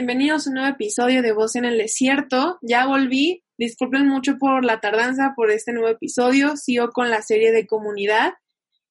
[0.00, 2.60] Bienvenidos a un nuevo episodio de Voz en el Desierto.
[2.62, 3.42] Ya volví.
[3.58, 6.56] Disculpen mucho por la tardanza por este nuevo episodio.
[6.56, 8.34] Sigo con la serie de comunidad.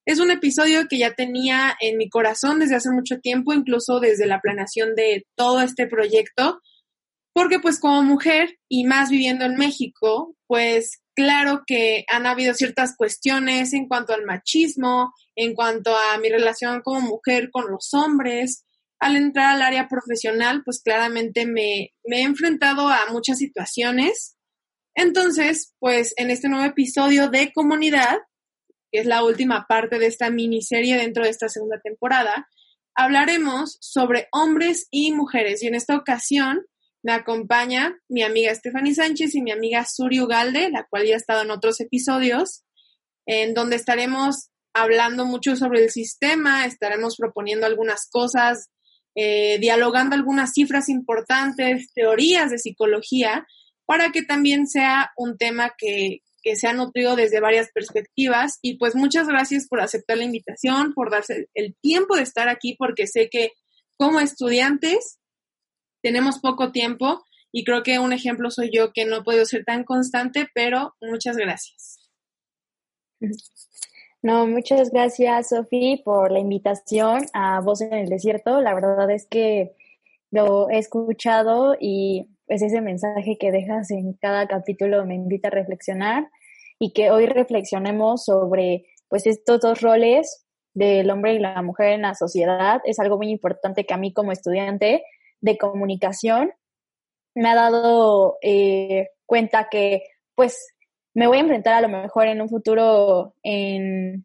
[0.04, 4.26] Es un episodio que ya tenía en mi corazón desde hace mucho tiempo, incluso desde
[4.26, 6.60] la planeación de todo este proyecto,
[7.32, 12.94] porque pues como mujer y más viviendo en México, pues claro que han habido ciertas
[12.94, 18.66] cuestiones en cuanto al machismo, en cuanto a mi relación como mujer con los hombres,
[19.00, 24.36] al entrar al área profesional, pues claramente me, he enfrentado a muchas situaciones.
[24.94, 28.18] Entonces, pues en este nuevo episodio de comunidad,
[28.90, 32.48] que es la última parte de esta miniserie dentro de esta segunda temporada,
[32.96, 35.62] hablaremos sobre hombres y mujeres.
[35.62, 36.66] Y en esta ocasión
[37.04, 41.18] me acompaña mi amiga Stephanie Sánchez y mi amiga Suri Ugalde, la cual ya ha
[41.18, 42.64] estado en otros episodios,
[43.26, 48.68] en donde estaremos hablando mucho sobre el sistema, estaremos proponiendo algunas cosas
[49.20, 53.48] eh, dialogando algunas cifras importantes, teorías de psicología,
[53.84, 58.60] para que también sea un tema que, que se ha nutrido desde varias perspectivas.
[58.62, 62.76] Y pues muchas gracias por aceptar la invitación, por darse el tiempo de estar aquí,
[62.78, 63.50] porque sé que
[63.96, 65.18] como estudiantes
[66.00, 69.64] tenemos poco tiempo y creo que un ejemplo soy yo que no he podido ser
[69.64, 71.98] tan constante, pero muchas gracias.
[74.20, 78.60] No, muchas gracias, Sofi, por la invitación a Voz en el Desierto.
[78.60, 79.76] La verdad es que
[80.32, 85.52] lo he escuchado y pues ese mensaje que dejas en cada capítulo me invita a
[85.52, 86.28] reflexionar
[86.80, 92.02] y que hoy reflexionemos sobre pues estos dos roles del hombre y la mujer en
[92.02, 92.80] la sociedad.
[92.84, 95.04] Es algo muy importante que a mí como estudiante
[95.40, 96.52] de comunicación
[97.36, 100.02] me ha dado eh, cuenta que
[100.34, 100.74] pues
[101.18, 104.24] me voy a enfrentar a lo mejor en un futuro en,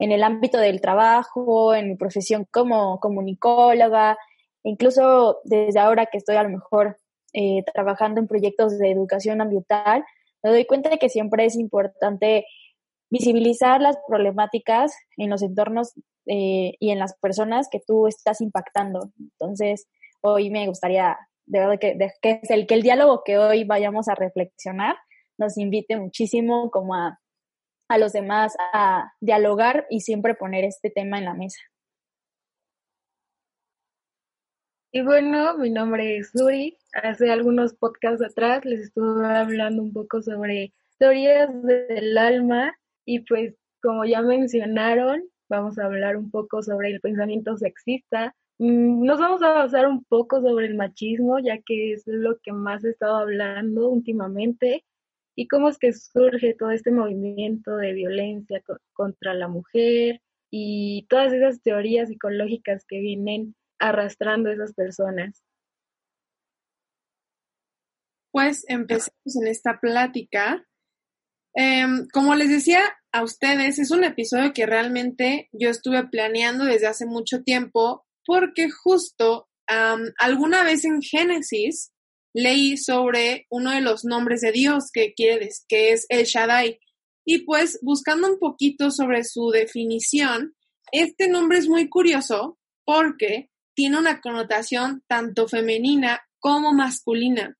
[0.00, 4.18] el ámbito del trabajo, en mi profesión como comunicóloga,
[4.64, 6.98] incluso desde ahora que estoy a lo mejor
[7.32, 10.04] eh, trabajando en proyectos de educación ambiental,
[10.42, 12.44] me doy cuenta de que siempre es importante
[13.08, 15.92] visibilizar las problemáticas en los entornos
[16.26, 19.12] eh, y en las personas que tú estás impactando.
[19.20, 19.86] Entonces,
[20.22, 21.16] hoy me gustaría,
[21.46, 24.96] de verdad, que, que, el, que el diálogo que hoy vayamos a reflexionar
[25.42, 27.18] nos invite muchísimo como a,
[27.88, 31.60] a los demás a dialogar y siempre poner este tema en la mesa.
[34.92, 36.76] Y bueno, mi nombre es Suri.
[36.92, 43.54] Hace algunos podcasts atrás les estuve hablando un poco sobre teorías del alma y pues
[43.82, 48.36] como ya mencionaron, vamos a hablar un poco sobre el pensamiento sexista.
[48.58, 52.52] Mm, nos vamos a basar un poco sobre el machismo, ya que es lo que
[52.52, 54.84] más he estado hablando últimamente
[55.34, 58.62] y cómo es que surge todo este movimiento de violencia
[58.92, 60.20] contra la mujer
[60.50, 65.42] y todas esas teorías psicológicas que vienen arrastrando a esas personas.
[68.30, 70.66] Pues empecemos en esta plática.
[71.54, 72.80] Em, como les decía
[73.12, 78.70] a ustedes, es un episodio que realmente yo estuve planeando desde hace mucho tiempo porque
[78.70, 79.48] justo
[80.18, 81.91] alguna vez en Génesis
[82.34, 86.78] leí sobre uno de los nombres de Dios que quiere que es el Shaddai.
[87.24, 90.54] Y pues buscando un poquito sobre su definición,
[90.90, 97.56] este nombre es muy curioso porque tiene una connotación tanto femenina como masculina.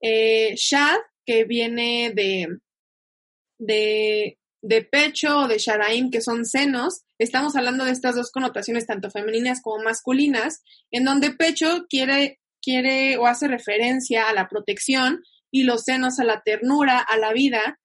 [0.00, 2.58] Eh, Shad, que viene de,
[3.58, 8.86] de, de pecho o de Shadaim, que son senos, estamos hablando de estas dos connotaciones,
[8.86, 15.22] tanto femeninas como masculinas, en donde pecho quiere quiere o hace referencia a la protección
[15.50, 17.78] y los senos a la ternura, a la vida.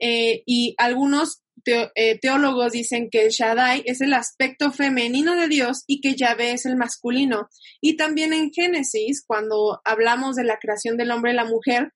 [0.00, 5.84] Eh, y algunos eh, teólogos dicen que el Shaddai es el aspecto femenino de Dios
[5.86, 7.48] y que Yahvé es el masculino.
[7.80, 11.92] Y también en Génesis, cuando hablamos de la creación del hombre y la mujer,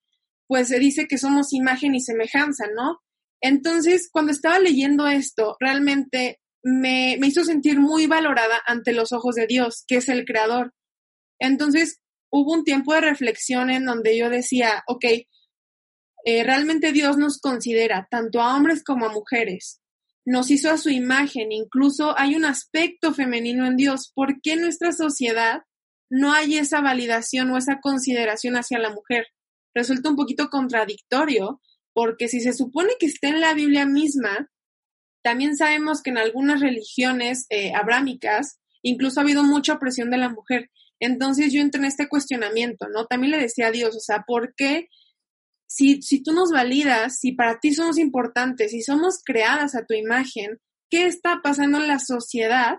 [0.47, 2.99] pues se dice que somos imagen y semejanza, ¿no?
[3.41, 9.35] Entonces, cuando estaba leyendo esto, realmente me, me hizo sentir muy valorada ante los ojos
[9.35, 10.73] de Dios, que es el creador.
[11.38, 15.04] Entonces, hubo un tiempo de reflexión en donde yo decía, ok,
[16.25, 19.80] eh, realmente Dios nos considera tanto a hombres como a mujeres.
[20.25, 24.12] Nos hizo a su imagen, incluso hay un aspecto femenino en Dios.
[24.14, 25.62] ¿Por qué en nuestra sociedad
[26.10, 29.26] no hay esa validación o esa consideración hacia la mujer?
[29.74, 31.62] Resulta un poquito contradictorio,
[31.94, 34.50] porque si se supone que está en la Biblia misma,
[35.22, 40.28] también sabemos que en algunas religiones eh, abrámicas incluso ha habido mucha opresión de la
[40.28, 40.70] mujer.
[41.00, 43.06] Entonces yo entré en este cuestionamiento, ¿no?
[43.06, 44.88] También le decía a Dios, o sea, ¿por qué?
[45.66, 49.94] Si, si tú nos validas, si para ti somos importantes, si somos creadas a tu
[49.94, 50.58] imagen,
[50.90, 52.78] ¿qué está pasando en la sociedad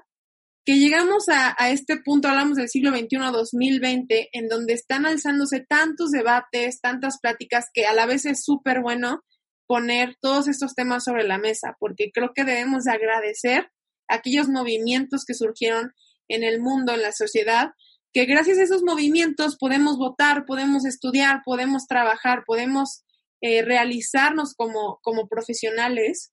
[0.70, 6.12] que llegamos a, este punto, hablamos del siglo XXI 2020, en donde están alzándose tantos
[6.12, 9.24] debates, tantas pláticas, que a la vez es súper bueno
[9.66, 13.72] poner todos estos temas sobre la mesa, porque creo que debemos agradecer
[14.08, 15.92] aquellos movimientos que surgieron
[16.28, 17.72] en el mundo, en la sociedad,
[18.14, 23.04] que gracias a esos movimientos podemos votar, podemos estudiar, podemos trabajar, podemos
[23.42, 26.32] eh, realizarnos como, como profesionales,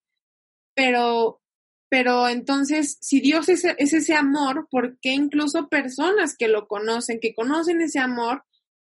[0.74, 1.40] pero
[1.88, 7.34] pero entonces, si Dios es, ese amor, ¿por qué incluso personas que lo conocen, que
[7.34, 8.42] conocen ese amor,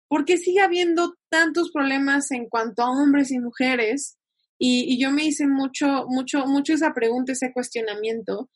[0.08, 4.18] por qué sigue habiendo tantos problemas en cuanto a hombres y mujeres?
[4.58, 8.48] Y, yo me hice mucho, mucho, mucho esa pregunta, ese cuestionamiento.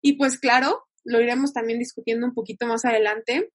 [0.00, 3.50] Y pues claro, lo iremos también discutiendo un poquito más adelante.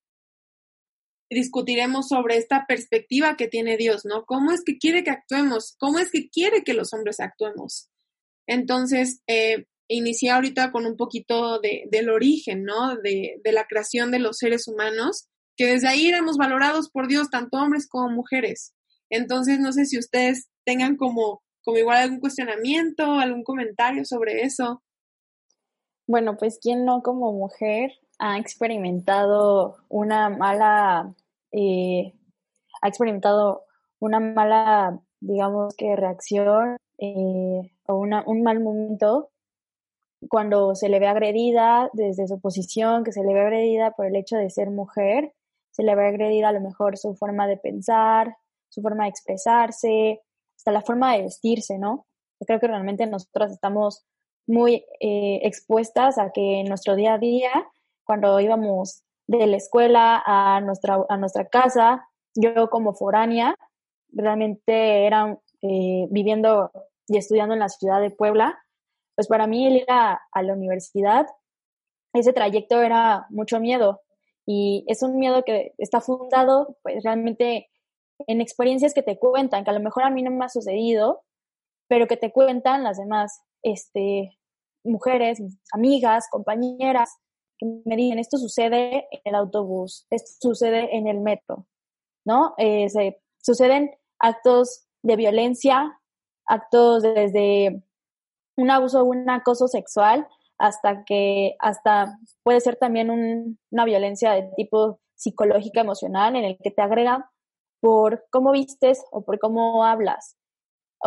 [1.30, 4.26] Discutiremos sobre esta perspectiva que tiene Dios, ¿no?
[4.26, 5.76] ¿Cómo es que quiere que actuemos?
[5.80, 7.90] ¿Cómo es que quiere que los hombres actuemos?
[8.48, 12.96] Entonces, eh, inicié ahorita con un poquito de, del origen, ¿no?
[12.98, 15.28] De, de, la creación de los seres humanos,
[15.58, 18.74] que desde ahí éramos valorados por Dios, tanto hombres como mujeres.
[19.10, 24.84] Entonces, no sé si ustedes tengan como, como igual algún cuestionamiento, algún comentario sobre eso.
[26.08, 31.14] Bueno, pues ¿quién no como mujer ha experimentado una mala,
[31.52, 32.14] eh,
[32.82, 33.64] ha experimentado
[34.00, 39.30] una mala, digamos que reacción eh, o una, un mal momento
[40.30, 44.16] cuando se le ve agredida desde su posición, que se le ve agredida por el
[44.16, 45.34] hecho de ser mujer,
[45.72, 48.36] se le ve agredida a lo mejor su forma de pensar,
[48.70, 50.22] su forma de expresarse,
[50.56, 52.06] hasta la forma de vestirse, ¿no?
[52.40, 54.06] Yo creo que realmente nosotras estamos
[54.48, 57.52] muy eh, expuestas a que en nuestro día a día,
[58.06, 63.56] cuando íbamos de la escuela a nuestra, a nuestra casa, yo como foránea,
[64.12, 66.72] realmente era eh, viviendo
[67.08, 68.58] y estudiando en la ciudad de Puebla,
[69.16, 71.28] pues para mí el ir a, la universidad,
[72.14, 74.02] ese trayecto era mucho miedo.
[74.46, 77.70] Y es un miedo que está fundado pues realmente
[78.28, 81.24] en experiencias que te cuentan, que a lo mejor a mí no me ha sucedido,
[81.88, 84.38] pero que te cuentan las demás este,
[84.84, 85.42] mujeres,
[85.72, 87.18] amigas, compañeras,
[87.58, 91.66] que me dicen, esto sucede en el autobús, esto sucede en el metro,
[92.26, 92.54] ¿no?
[92.58, 96.00] Eh, se, suceden actos de violencia,
[96.48, 97.84] actos desde
[98.58, 103.10] un abuso o un acoso sexual hasta que hasta puede ser también
[103.72, 107.26] una violencia de tipo psicológica emocional en el que te agregan
[107.82, 110.38] por cómo vistes o por cómo hablas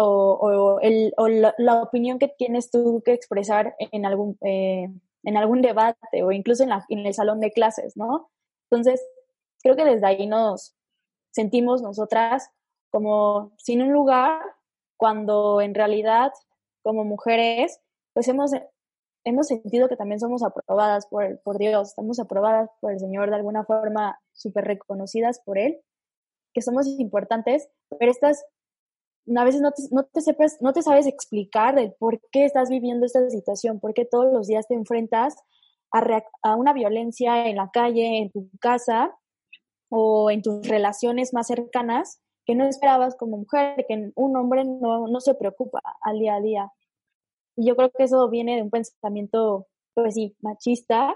[0.00, 4.89] o, el, o la, opinión que tienes tú que expresar en algún eh,
[5.25, 8.31] en algún debate o incluso en, el salón de clases, ¿no?
[8.70, 9.05] Entonces,
[9.62, 10.75] creo que desde ahí nos
[11.31, 12.50] sentimos nosotras
[12.90, 14.40] como sin un lugar
[14.97, 16.33] cuando en realidad
[16.83, 17.81] como mujeres,
[18.14, 18.52] pues hemos,
[19.25, 23.37] hemos sentido que también somos aprobadas por, por Dios, estamos aprobadas por el Señor de
[23.37, 25.81] alguna forma, súper reconocidas por Él,
[26.54, 28.45] que somos importantes, pero estas
[29.37, 32.70] a veces no te, no te, sepas, no te sabes explicar de por qué estás
[32.70, 35.37] viviendo esta situación, por qué todos los días te enfrentas
[35.92, 39.16] a, a, una violencia en la calle, en tu casa
[39.90, 45.06] o en tus relaciones más cercanas que no esperabas como mujer, que un hombre no,
[45.06, 46.73] no se preocupa al día a día.
[47.56, 51.14] Y yo creo que eso viene de un pensamiento, pues sí, machista,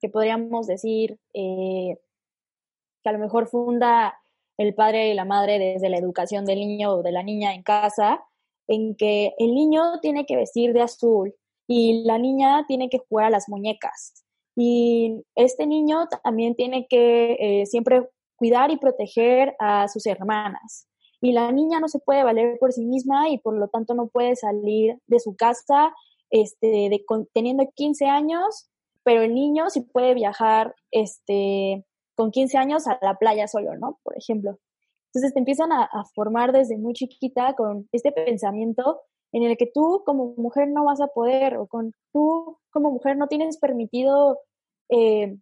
[0.00, 1.98] que podríamos decir eh,
[3.02, 4.20] que a lo mejor funda
[4.56, 7.62] el padre y la madre desde la educación del niño o de la niña en
[7.62, 8.24] casa,
[8.68, 11.34] en que el niño tiene que vestir de azul
[11.66, 14.24] y la niña tiene que jugar a las muñecas.
[14.56, 20.86] Y este niño también tiene que eh, siempre cuidar y proteger a sus hermanas.
[21.20, 24.08] Y la niña no se puede valer por sí misma y por lo tanto no
[24.08, 25.94] puede salir de su casa
[26.30, 28.68] este, de, teniendo 15 años,
[29.02, 33.98] pero el niño sí puede viajar este, con 15 años a la playa solo, ¿no?
[34.02, 34.58] Por ejemplo.
[35.14, 39.00] Entonces te empiezan a, formar desde muy chiquita con este pensamiento
[39.32, 43.16] en el que tú como mujer no vas a poder o con tú como mujer
[43.16, 44.40] no tienes permitido
[44.88, 45.36] eh,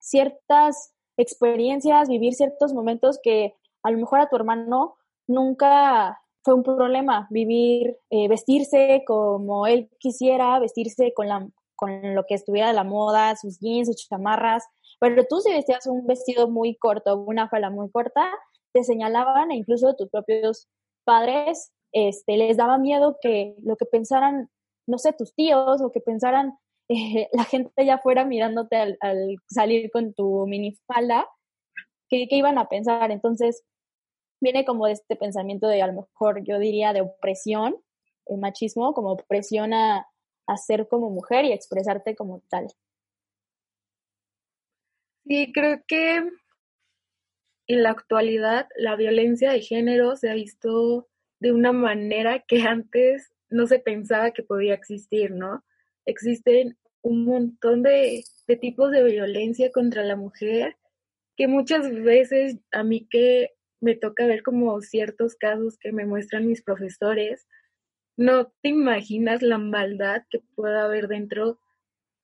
[0.00, 4.96] ciertas experiencias, vivir ciertos momentos que a lo mejor a tu hermano
[5.28, 12.34] nunca fue un problema vivir, eh, vestirse como él quisiera, vestirse con, con lo que
[12.34, 14.64] estuviera de la moda, sus jeans, sus chamarras,
[14.98, 18.30] pero tú si vestías un vestido muy corto, una falda muy corta,
[18.72, 20.68] te señalaban e incluso tus propios
[21.04, 24.50] padres este, les daba miedo que lo que pensaran,
[24.86, 29.90] no sé, tus tíos o que pensaran eh, la gente allá afuera mirándote al, salir
[29.90, 31.28] con tu minifalda,
[32.08, 33.10] ¿qué, ¿qué, iban a pensar?
[33.10, 33.64] Entonces,
[34.40, 37.76] viene como de este pensamiento de, a lo mejor, yo diría, de opresión,
[38.26, 40.06] el machismo, como opresión a,
[40.66, 42.68] ser como mujer y expresarte como tal.
[45.28, 46.16] Sí, creo que
[47.66, 51.06] en la actualidad la violencia de género se ha visto
[51.38, 55.62] de una manera que antes no se pensaba que podía existir, ¿no?
[56.06, 60.78] Existen un montón de, de tipos de violencia contra la mujer
[61.36, 66.46] que muchas veces a mí que me toca ver como ciertos casos que me muestran
[66.46, 67.46] mis profesores,
[68.16, 71.60] no te imaginas la maldad que pueda haber dentro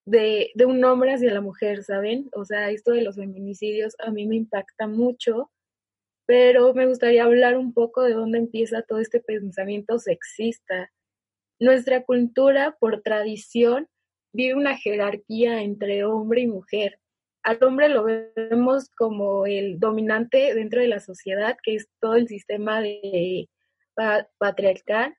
[0.06, 2.28] de, de, un hombre hacia la mujer, ¿saben?
[2.32, 5.50] O sea, esto de los feminicidios a mí me impacta mucho,
[6.26, 10.90] pero me gustaría hablar un poco de dónde empieza todo este pensamiento sexista.
[11.58, 13.88] Nuestra cultura, por tradición,
[14.32, 16.99] vive una jerarquía entre hombre y mujer.
[17.42, 22.26] Al hombre lo vemos como el dominante dentro de la sociedad, que es todo el
[22.26, 23.49] sistema de
[24.38, 25.14] patriarcal,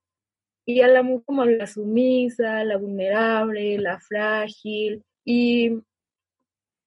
[0.66, 5.04] y a la mujer como la sumisa, la vulnerable, la frágil.
[5.24, 5.82] Y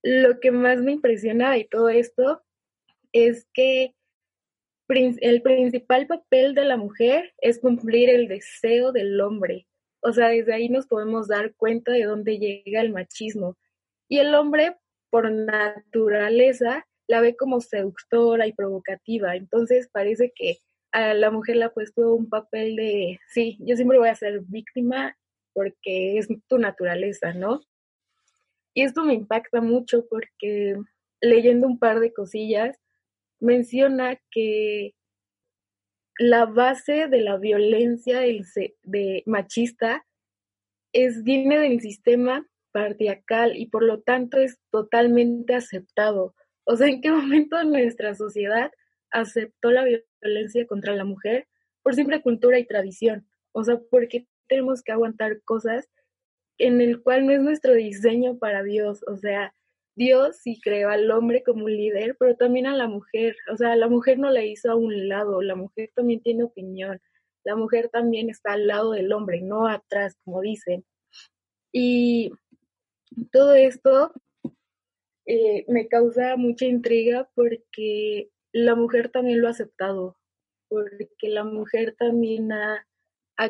[0.03, 2.41] lo que más me impresiona de todo esto
[3.13, 3.95] es que
[4.89, 9.67] el principal papel de la mujer es cumplir el deseo del hombre.
[10.01, 13.57] O sea, desde ahí nos podemos dar cuenta de dónde llega el machismo.
[14.07, 14.77] Y el hombre,
[15.09, 19.35] por naturaleza, la ve como seductora y provocativa.
[19.35, 20.57] Entonces parece que
[20.91, 24.41] a la mujer le ha puesto un papel de, sí, yo siempre voy a ser
[24.41, 25.17] víctima
[25.53, 27.61] porque es tu naturaleza, ¿no?
[28.73, 30.77] Y esto me impacta mucho porque
[31.21, 32.77] leyendo un par de cosillas,
[33.39, 34.95] menciona que
[36.17, 40.05] la base de la violencia de machista
[40.93, 46.35] es, viene del sistema patriarcal y por lo tanto es totalmente aceptado.
[46.65, 48.71] O sea, ¿en qué momento nuestra sociedad
[49.11, 49.83] aceptó la
[50.21, 51.47] violencia contra la mujer
[51.83, 53.27] por simple cultura y tradición.
[53.51, 55.89] O sea, porque tenemos que aguantar cosas
[56.57, 59.01] en el cual no es nuestro diseño para Dios.
[59.07, 59.53] O sea,
[59.95, 63.35] Dios sí creó al hombre como un líder, pero también a la mujer.
[63.51, 67.01] O sea, la mujer no la hizo a un lado, la mujer también tiene opinión.
[67.43, 70.85] La mujer también está al lado del hombre, no atrás, como dicen.
[71.71, 72.31] Y
[73.31, 74.11] todo esto
[75.25, 80.17] eh, me causa mucha intriga porque la mujer también lo ha aceptado,
[80.67, 82.85] porque la mujer también ha,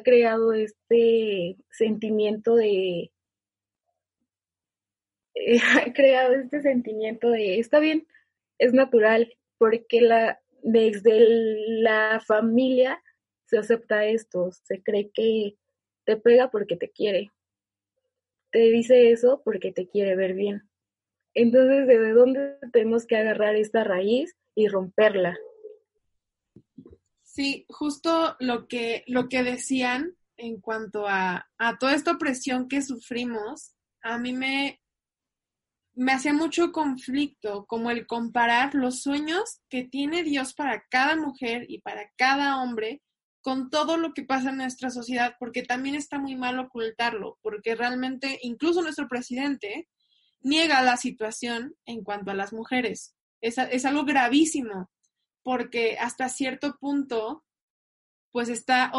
[0.03, 3.12] creado este sentimiento de,
[5.86, 8.08] ha creado este sentimiento de, está bien,
[8.60, 11.20] es natural, porque la, desde
[11.82, 13.01] la familia
[13.46, 15.58] se acepta esto, se cree que
[16.06, 17.32] te pega porque te quiere,
[18.51, 20.68] te dice eso porque te quiere ver bien.
[21.33, 24.36] Entonces, ¿de dónde tenemos que agarrar esta raíz?
[24.59, 25.38] y romperla.
[27.24, 32.81] Sí, justo lo que, lo que decían en cuanto a, a toda esta opresión que
[32.81, 34.81] sufrimos, a mí me,
[35.93, 41.65] me hacía mucho conflicto, como el comparar los sueños que tiene Dios para cada mujer
[41.69, 43.01] y para cada hombre
[43.41, 47.75] con todo lo que pasa en nuestra sociedad, porque también está muy mal ocultarlo, porque
[47.75, 49.88] realmente incluso nuestro presidente
[50.41, 53.15] niega la situación en cuanto a las mujeres.
[53.41, 54.91] Es, algo gravísimo,
[55.43, 57.46] porque hasta cierto punto,
[58.31, 58.91] pues está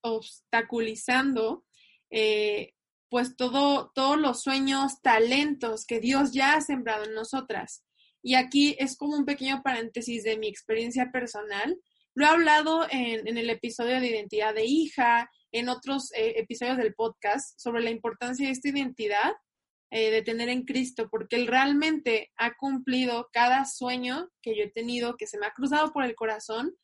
[0.00, 1.64] obstaculizando
[2.10, 2.72] eh,
[3.08, 7.84] pues todo, todos los sueños, talentos que Dios ya ha sembrado en nosotras.
[8.22, 11.78] Y aquí es como un pequeño paréntesis de mi experiencia personal.
[12.14, 16.94] Lo he hablado en, el episodio de identidad de hija, en otros eh, episodios del
[16.94, 19.32] podcast, sobre la importancia de esta identidad
[19.90, 24.70] eh, de tener en Cristo, porque Él realmente ha cumplido cada sueño que yo he
[24.70, 26.74] tenido, que se me ha cruzado por el corazón,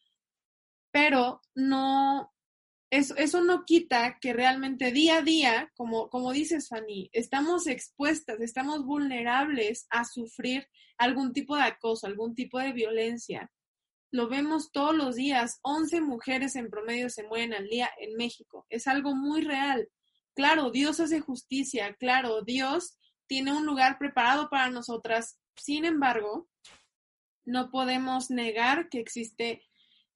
[0.92, 2.32] pero no,
[2.92, 8.40] eso, eso no quita que realmente día a día, como, como dices, Fanny, estamos expuestas,
[8.40, 10.68] estamos vulnerables a sufrir
[10.98, 13.50] algún tipo de acoso, algún tipo de violencia.
[14.12, 18.66] Lo vemos todos los días, 11 mujeres en promedio se mueren al día en México.
[18.68, 19.88] Es algo muy real.
[20.34, 22.96] Claro, Dios hace justicia, claro, Dios
[23.26, 25.38] tiene un lugar preparado para nosotras.
[25.56, 26.48] Sin embargo,
[27.44, 29.62] no podemos negar que existe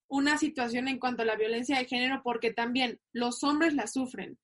[0.08, 4.38] una situación en cuanto a la violencia de género porque también los hombres la sufren.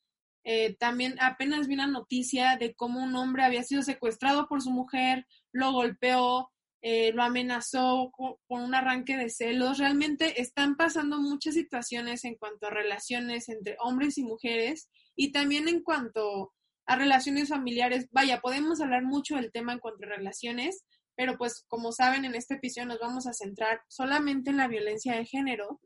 [0.45, 4.71] Eh, también apenas vi una noticia de cómo un hombre había sido secuestrado por su
[4.71, 6.51] mujer, lo golpeó,
[6.83, 9.79] eh, lo amenazó con, un arranque de celos.
[9.79, 15.69] Realmente están pasando muchas situaciones en cuanto a relaciones entre hombres y mujeres y también
[15.69, 16.53] en cuanto
[16.87, 18.09] a relaciones familiares.
[18.11, 20.85] Vaya, podemos hablar mucho del tema en cuanto a relaciones,
[21.17, 25.15] pero pues como saben, en este episodio nos vamos a centrar solamente en la violencia
[25.15, 25.81] de género.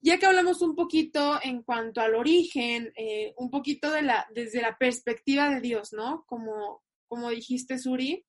[0.00, 4.62] Ya que hablamos un poquito en cuanto al origen, eh, un poquito de la, desde
[4.62, 6.24] la perspectiva de Dios, ¿no?
[6.26, 8.24] Como, como dijiste, Suri,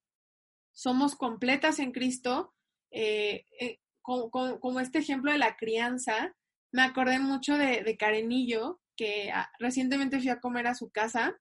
[0.74, 2.56] somos completas en Cristo,
[2.92, 6.36] eh, eh, como, este ejemplo de la crianza,
[6.72, 11.40] me acordé mucho de, de Carenillo, que ah, recientemente fui a comer a su casa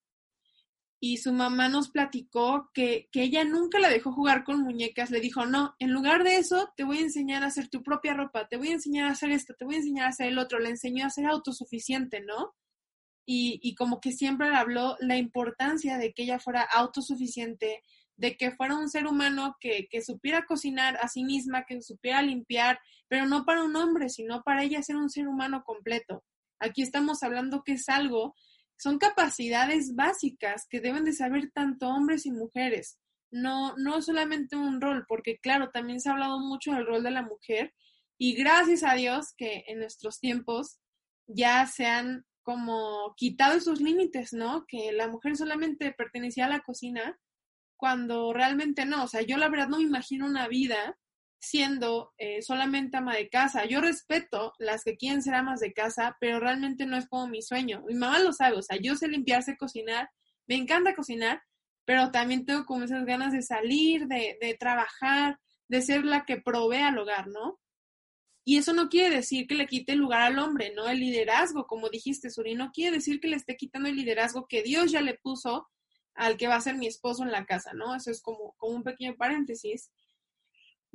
[1.00, 5.20] y su mamá nos platicó que, que, ella nunca la dejó jugar con muñecas, le
[5.20, 8.46] dijo, no, en lugar de eso, te voy a enseñar a hacer tu propia ropa,
[8.46, 10.60] te voy a enseñar a hacer esto, te voy a enseñar a hacer el otro,
[10.60, 12.54] le enseñó a ser autosuficiente, ¿no?
[13.26, 17.82] Y, y como que siempre le habló la importancia de que ella fuera autosuficiente,
[18.16, 22.22] de que fuera un ser humano que, que supiera cocinar a sí misma, que supiera
[22.22, 26.22] limpiar, pero no para un hombre, sino para ella ser un ser humano completo.
[26.60, 28.34] Aquí estamos hablando que es algo
[28.78, 32.98] son capacidades básicas que deben de saber tanto hombres y mujeres.
[33.30, 37.10] No, no solamente un rol, porque claro, también se ha hablado mucho del rol de
[37.10, 37.74] la mujer
[38.16, 40.78] y gracias a Dios que en nuestros tiempos
[41.26, 44.64] ya se han como quitado esos límites, ¿no?
[44.66, 47.18] Que la mujer solamente pertenecía a la cocina
[47.76, 49.04] cuando realmente no.
[49.04, 50.96] O sea, yo la verdad no me imagino una vida
[51.40, 53.64] siendo eh, solamente ama de casa.
[53.64, 57.42] Yo respeto las que quieren ser amas de casa, pero realmente no es como mi
[57.42, 57.82] sueño.
[57.86, 60.10] Mi mamá lo sabe, o sea, yo sé limpiar, sé cocinar,
[60.46, 61.42] me encanta cocinar,
[61.84, 66.82] pero también tengo como esas ganas de salir, de, trabajar, de ser la que provee
[66.82, 67.58] al hogar, ¿no?
[68.44, 70.88] Y eso no quiere decir que le quite el lugar al hombre, ¿no?
[70.88, 74.62] El liderazgo, como dijiste, Suri, no quiere decir que le esté quitando el liderazgo que
[74.62, 75.68] Dios ya le puso
[76.14, 77.94] al que va a ser mi esposo en la casa, ¿no?
[77.94, 79.90] Eso es como, como un pequeño paréntesis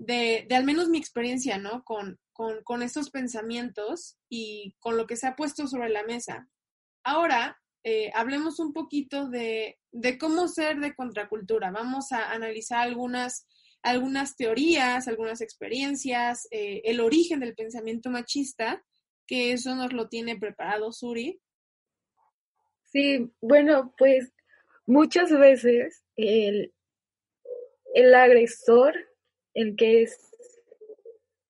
[0.05, 1.83] de, de al menos mi experiencia, ¿no?
[1.83, 6.49] Con, con, con, estos pensamientos y con lo que se ha puesto sobre la mesa.
[7.03, 11.71] Ahora, eh, hablemos un poquito de, de, cómo ser de contracultura.
[11.71, 13.47] Vamos a analizar algunas,
[13.81, 18.83] algunas teorías, algunas experiencias, eh, el origen del pensamiento machista,
[19.25, 21.39] que eso nos lo tiene preparado Suri.
[22.91, 24.33] Sí, bueno, pues
[24.85, 26.73] muchas veces el,
[27.93, 28.95] el agresor
[29.53, 30.17] el que es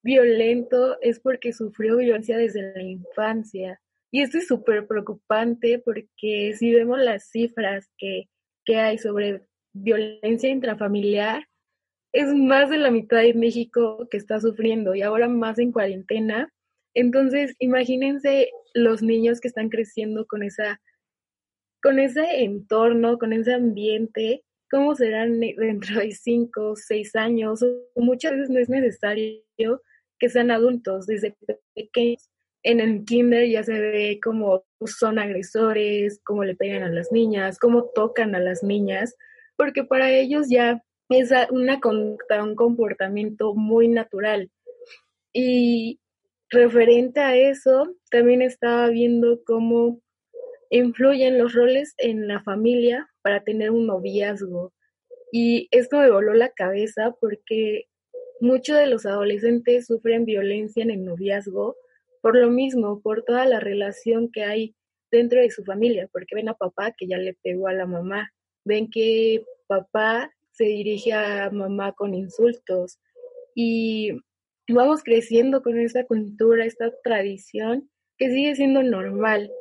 [0.04, 3.80] violento es porque sufrió violencia desde la infancia.
[4.12, 8.30] Y esto es súper preocupante porque si vemos las cifras que,
[8.66, 9.42] que hay sobre
[9.74, 11.48] violencia intrafamiliar,
[12.12, 16.54] es más de la mitad de México que está sufriendo y ahora más en cuarentena.
[16.94, 20.80] Entonces, imagínense los niños que están creciendo con esa
[21.82, 27.64] con ese entorno, con ese ambiente cómo serán dentro de cinco, seis años.
[27.96, 29.44] Muchas veces no es necesario
[30.18, 31.36] que sean adultos, desde
[31.76, 32.28] pequeños.
[32.64, 37.60] En el kinder ya se ve cómo son agresores, cómo le pegan a las niñas,
[37.60, 39.16] cómo tocan a las niñas,
[39.58, 44.50] porque para ellos ya es una conducta, un comportamiento muy natural.
[45.34, 46.00] Y
[46.50, 50.02] referente a eso, también estaba viendo cómo
[50.74, 54.74] influyen los roles en la familia para tener un noviazgo.
[55.32, 57.86] Y esto me voló la cabeza porque
[58.40, 61.76] muchos de los adolescentes sufren violencia en el noviazgo
[62.22, 64.76] por lo mismo, por toda la relación que hay
[65.12, 68.32] dentro de su familia, porque ven a papá que ya le pegó a la mamá,
[68.66, 73.00] ven que papá se dirige a mamá con insultos
[73.54, 74.12] y
[74.70, 79.52] vamos creciendo con esta cultura, esta tradición que sigue siendo normal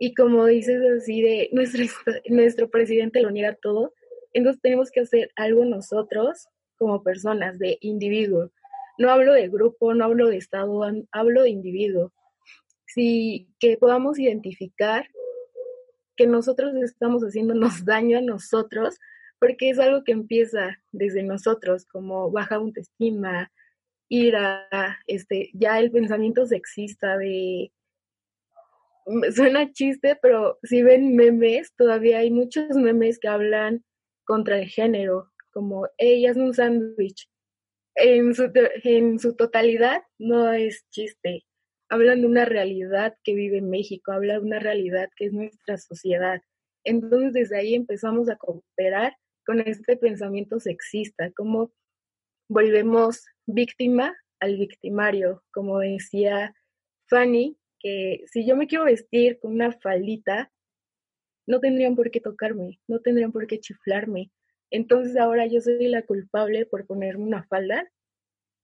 [0.00, 1.84] y como dices así de nuestro,
[2.30, 3.92] nuestro presidente lo niega todo,
[4.32, 8.50] entonces tenemos que hacer algo nosotros como personas, de individuo.
[8.96, 10.80] No hablo de grupo, no hablo de Estado,
[11.12, 12.12] hablo de individuo.
[12.86, 15.06] Si que podamos identificar
[16.16, 18.98] que nosotros estamos haciéndonos daño a nosotros,
[19.38, 23.52] porque es algo que empieza desde nosotros, como baja autoestima,
[24.08, 24.66] ira,
[25.06, 27.70] este, ya el pensamiento sexista de
[29.34, 33.84] suena chiste, pero si ven memes, todavía hay muchos memes que hablan
[34.24, 37.28] contra el género, como ella es un sándwich.
[37.96, 38.50] En su,
[38.84, 41.44] en su totalidad no es chiste.
[41.88, 46.40] Hablan de una realidad que vive México, habla de una realidad que es nuestra sociedad.
[46.84, 51.72] Entonces desde ahí empezamos a cooperar con este pensamiento sexista, como
[52.48, 56.54] volvemos víctima al victimario, como decía
[57.08, 60.52] Fanny, que si yo me quiero vestir con una faldita,
[61.46, 64.30] no tendrían por qué tocarme, no tendrían por qué chiflarme.
[64.70, 67.90] Entonces ahora yo soy la culpable por ponerme una falda,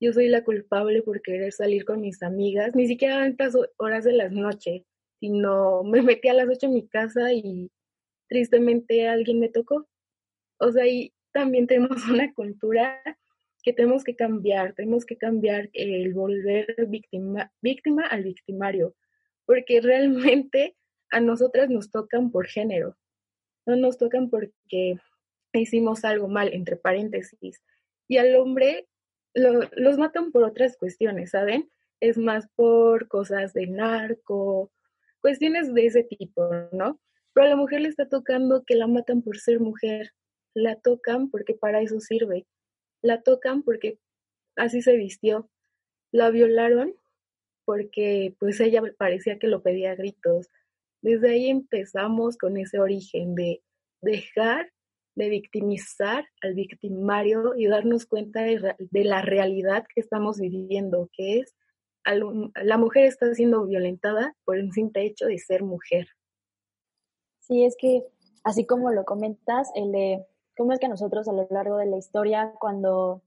[0.01, 4.05] yo soy la culpable por querer salir con mis amigas, ni siquiera a estas horas
[4.05, 4.83] de las noches,
[5.21, 7.71] sino me metí a las ocho en mi casa y
[8.29, 9.89] tristemente alguien me tocó.
[10.59, 13.01] O sea, y también tenemos una cultura
[13.63, 18.95] que tenemos que cambiar, tenemos que cambiar el volver víctima, víctima al victimario
[19.47, 20.77] porque realmente
[21.11, 22.97] a nosotras nos tocan por género,
[23.65, 24.99] no nos tocan porque
[25.53, 27.63] hicimos algo mal, entre paréntesis.
[28.09, 28.87] y al hombre
[29.35, 31.71] los matan por otras cuestiones, ¿saben?
[32.01, 34.73] Es más por cosas de narco,
[35.21, 37.01] cuestiones de ese tipo, ¿no?
[37.33, 40.13] Pero a la mujer le está tocando que la matan por ser mujer,
[40.55, 42.47] la tocan porque para eso sirve,
[43.03, 43.99] la tocan porque
[44.57, 45.51] así se vistió,
[46.13, 46.95] la violaron
[47.67, 50.49] porque pues ella parecía que lo pedía a gritos.
[51.03, 53.63] Desde ahí empezamos con ese origen de
[54.01, 54.73] dejar
[55.17, 61.57] de victimizar al victimario y darnos cuenta de, la realidad que estamos viviendo, que es
[62.05, 66.07] la mujer está siendo violentada por el simple hecho de ser mujer.
[67.41, 68.05] Sí, es que
[68.45, 70.25] así como lo comentas, el de
[70.57, 73.23] cómo es que nosotros a lo largo de la historia, cuando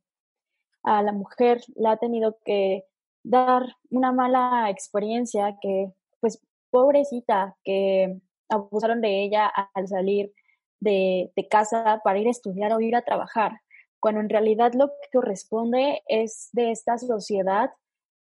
[0.84, 2.86] a la mujer le ha tenido que
[3.23, 10.34] dar una mala experiencia, que pues pobrecita, que abusaron de ella al salir
[10.79, 13.62] de, casa para ir a estudiar o ir a trabajar,
[13.99, 17.71] cuando en realidad lo que corresponde es de esta sociedad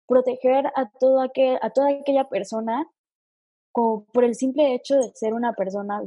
[0.06, 2.86] proteger a, todo aquel, a toda aquella persona
[3.72, 6.00] por el simple hecho de ser una persona,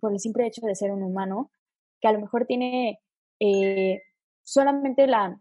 [0.00, 1.50] por el simple hecho de ser un humano,
[2.00, 3.00] que a lo mejor tiene
[3.38, 4.02] eh,
[4.42, 5.38] solamente la,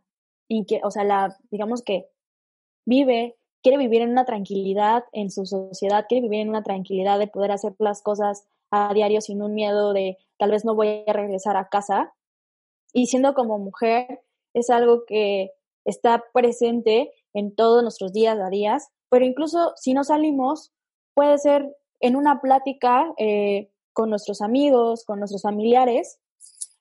[0.83, 2.09] o sea, la, digamos que
[2.85, 7.27] vive, quiere vivir en una tranquilidad en su sociedad, quiere vivir en una tranquilidad de
[7.27, 11.13] poder hacer las cosas a diario sin un miedo de tal vez no voy a
[11.13, 12.13] regresar a casa.
[12.93, 14.21] Y siendo como mujer
[14.53, 15.51] es algo que
[15.85, 20.71] está presente en todos nuestros días a días, pero incluso si no salimos,
[21.13, 26.19] puede ser en una plática eh, con nuestros amigos, con nuestros familiares,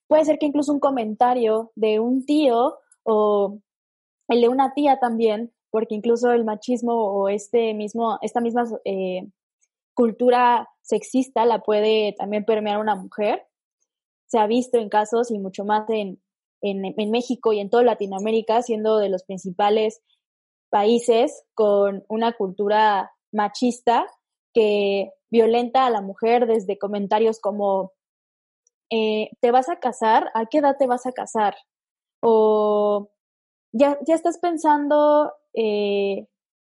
[0.06, 3.58] puede ser que incluso un comentario de un tío o
[4.28, 9.28] el de una tía también, porque incluso el machismo o este mismo, esta misma eh,
[9.94, 13.46] cultura sexista la puede también permear una mujer.
[14.26, 16.20] Se ha visto en casos y mucho más en,
[16.62, 20.02] en, México y en toda Latinoamérica, siendo de los principales
[20.68, 24.06] países con una cultura machista
[24.52, 27.92] que violenta a la mujer desde comentarios como
[28.90, 30.30] eh, ¿te vas a casar?
[30.34, 31.54] ¿A qué edad te vas a casar?
[32.20, 33.10] O
[33.72, 36.26] ya, ya estás pensando eh,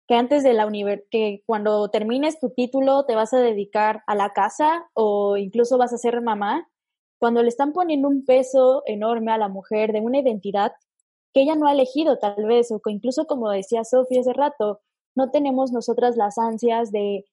[0.07, 4.15] que antes de la universidad, que cuando termines tu título te vas a dedicar a
[4.15, 6.67] la casa o incluso vas a ser mamá,
[7.19, 10.73] cuando le están poniendo un peso enorme a la mujer de una identidad
[11.33, 14.81] que ella no ha elegido tal vez, o que incluso como decía Sofía hace rato,
[15.15, 17.25] no tenemos nosotras las ansias de,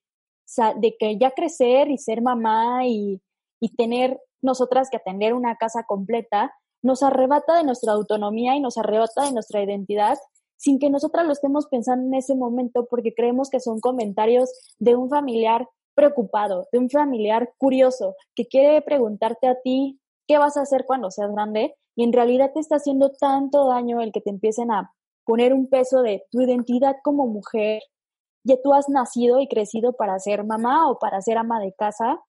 [0.77, 3.21] de que ya crecer y ser mamá y,
[3.59, 8.77] y tener nosotras que atender una casa completa, nos arrebata de nuestra autonomía y nos
[8.77, 10.17] arrebata de nuestra identidad
[10.59, 14.95] sin que nosotras lo estemos pensando en ese momento porque creemos que son comentarios de
[14.95, 20.61] un familiar preocupado, de un familiar curioso que quiere preguntarte a ti qué vas a
[20.61, 24.29] hacer cuando seas grande y en realidad te está haciendo tanto daño el que te
[24.29, 24.93] empiecen a
[25.23, 27.81] poner un peso de tu identidad como mujer.
[28.43, 32.19] Ya tú has nacido y crecido para ser mamá o para ser ama de casa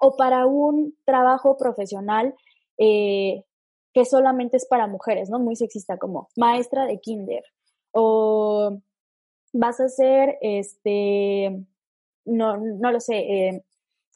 [0.00, 2.34] o para un trabajo profesional
[2.78, 3.44] eh,
[3.92, 5.38] que solamente es para mujeres, ¿no?
[5.38, 7.44] Muy sexista, como maestra de kinder.
[7.92, 8.78] O
[9.52, 11.64] vas a ser, este,
[12.24, 13.64] no, no lo sé, eh,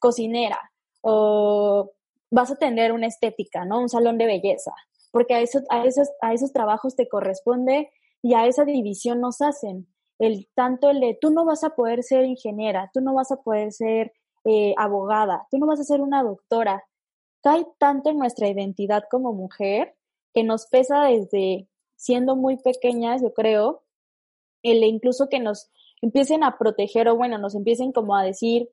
[0.01, 0.59] cocinera.
[1.01, 1.93] O
[2.31, 3.81] vas a tener una estética, ¿no?
[3.81, 4.73] Un salón de belleza.
[5.11, 7.91] Porque a, eso, a, esos, a esos trabajos te corresponde
[8.23, 9.87] y a esa división nos hacen.
[10.19, 13.43] El, tanto el de tú no vas a poder ser ingeniera, tú no vas a
[13.43, 14.13] poder ser
[14.45, 16.85] eh, abogada, tú no vas a ser una doctora,
[17.45, 19.95] cae tanto en nuestra identidad como mujer
[20.33, 23.83] que nos pesa desde siendo muy pequeñas, yo creo,
[24.63, 28.71] el incluso que nos empiecen a proteger o bueno, nos empiecen como a decir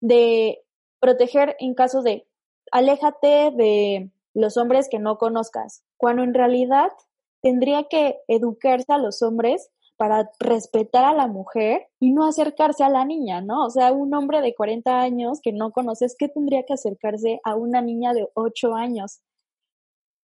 [0.00, 0.62] de
[1.00, 2.26] proteger en caso de
[2.70, 6.92] aléjate de los hombres que no conozcas, cuando en realidad
[7.40, 12.90] tendría que educarse a los hombres para respetar a la mujer y no acercarse a
[12.90, 13.64] la niña, ¿no?
[13.64, 17.54] O sea, un hombre de 40 años que no conoces, ¿qué tendría que acercarse a
[17.54, 19.20] una niña de 8 años?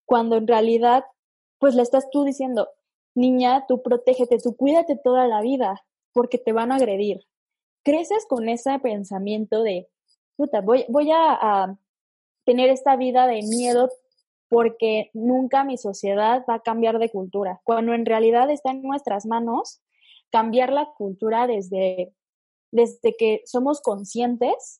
[0.05, 1.05] Cuando en realidad,
[1.59, 2.69] pues le estás tú diciendo,
[3.15, 5.83] niña, tú protégete, tú cuídate toda la vida,
[6.13, 7.21] porque te van a agredir.
[7.83, 9.89] Creces con ese pensamiento de,
[10.35, 11.77] puta, voy, voy a, a
[12.45, 13.89] tener esta vida de miedo
[14.53, 19.25] porque nunca mi sociedad va a cambiar de cultura, cuando en realidad está en nuestras
[19.25, 19.81] manos
[20.31, 22.13] cambiar la cultura desde,
[22.71, 24.79] desde que somos conscientes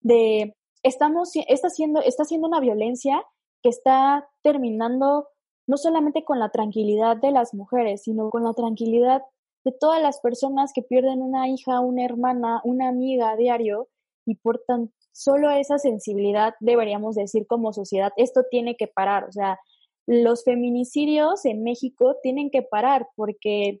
[0.00, 3.22] de, estamos, está siendo, está una violencia
[3.62, 5.28] que está terminando
[5.66, 9.22] no solamente con la tranquilidad de las mujeres, sino con la tranquilidad
[9.62, 13.90] de todas las personas que pierden una hija, una hermana, una amiga a diario
[14.24, 19.32] y por tanto solo esa sensibilidad deberíamos decir como sociedad, esto tiene que parar, o
[19.32, 19.58] sea,
[20.06, 23.80] los feminicidios en México tienen que parar porque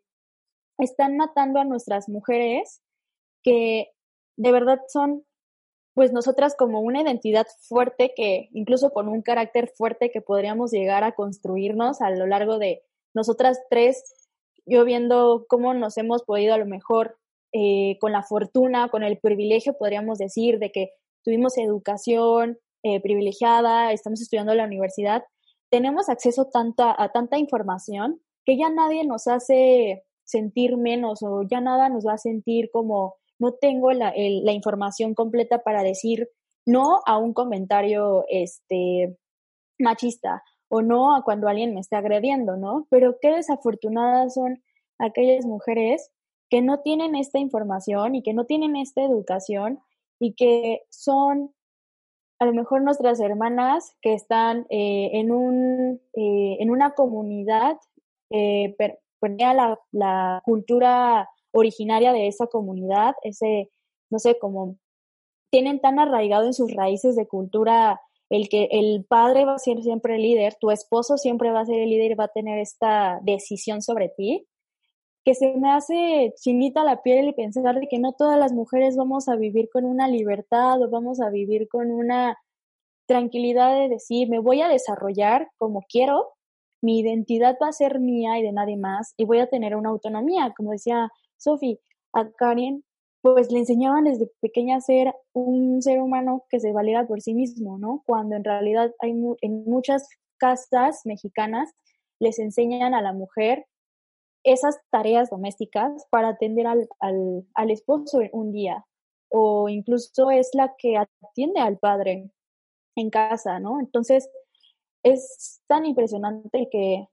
[0.78, 2.80] están matando a nuestras mujeres
[3.42, 3.88] que
[4.36, 5.24] de verdad son
[5.94, 11.04] pues nosotras como una identidad fuerte que incluso con un carácter fuerte que podríamos llegar
[11.04, 12.82] a construirnos a lo largo de
[13.14, 14.30] nosotras tres,
[14.64, 17.18] yo viendo cómo nos hemos podido a lo mejor
[17.52, 20.92] eh, con la fortuna, con el privilegio, podríamos decir, de que
[21.24, 25.22] tuvimos educación eh, privilegiada, estamos estudiando en la universidad,
[25.70, 31.60] tenemos acceso tanta, a tanta información que ya nadie nos hace sentir menos o ya
[31.60, 36.28] nada nos va a sentir como no tengo la, información completa para decir
[36.64, 39.16] no a un comentario este,
[39.78, 42.86] machista o no a cuando alguien me está agrediendo, ¿no?
[42.88, 44.62] Pero qué desafortunadas son
[44.98, 46.10] aquellas mujeres
[46.48, 49.80] que no tienen esta información y que no tienen esta educación
[50.22, 51.52] y que son
[52.38, 57.76] a lo mejor nuestras hermanas que están eh, en, un, eh, en una comunidad,
[58.30, 58.74] eh,
[59.20, 63.70] la, la cultura originaria de esa comunidad, ese,
[64.10, 64.76] no sé, como
[65.50, 69.82] tienen tan arraigado en sus raíces de cultura el que el padre va a ser
[69.82, 72.60] siempre el líder, tu esposo siempre va a ser el líder y va a tener
[72.60, 74.46] esta decisión sobre ti,
[75.24, 78.96] que se me hace chinita la piel y pensar de que no todas las mujeres
[78.96, 82.36] vamos a vivir con una libertad o vamos a vivir con una
[83.06, 86.30] tranquilidad de decir, me voy a desarrollar como quiero,
[86.82, 89.90] mi identidad va a ser mía y de nadie más y voy a tener una
[89.90, 91.78] autonomía, como decía Sophie,
[92.12, 92.84] a Karen,
[93.20, 97.34] pues le enseñaban desde pequeña a ser un ser humano que se valiera por sí
[97.34, 98.02] mismo, ¿no?
[98.06, 100.08] Cuando en realidad hay en muchas
[100.38, 101.70] casas mexicanas
[102.18, 103.66] les enseñan a la mujer
[104.44, 108.84] esas tareas domésticas para atender al, al, al esposo un día
[109.28, 112.30] o incluso es la que atiende al padre
[112.96, 113.80] en casa, ¿no?
[113.80, 114.28] Entonces,
[115.02, 117.08] es tan impresionante el que,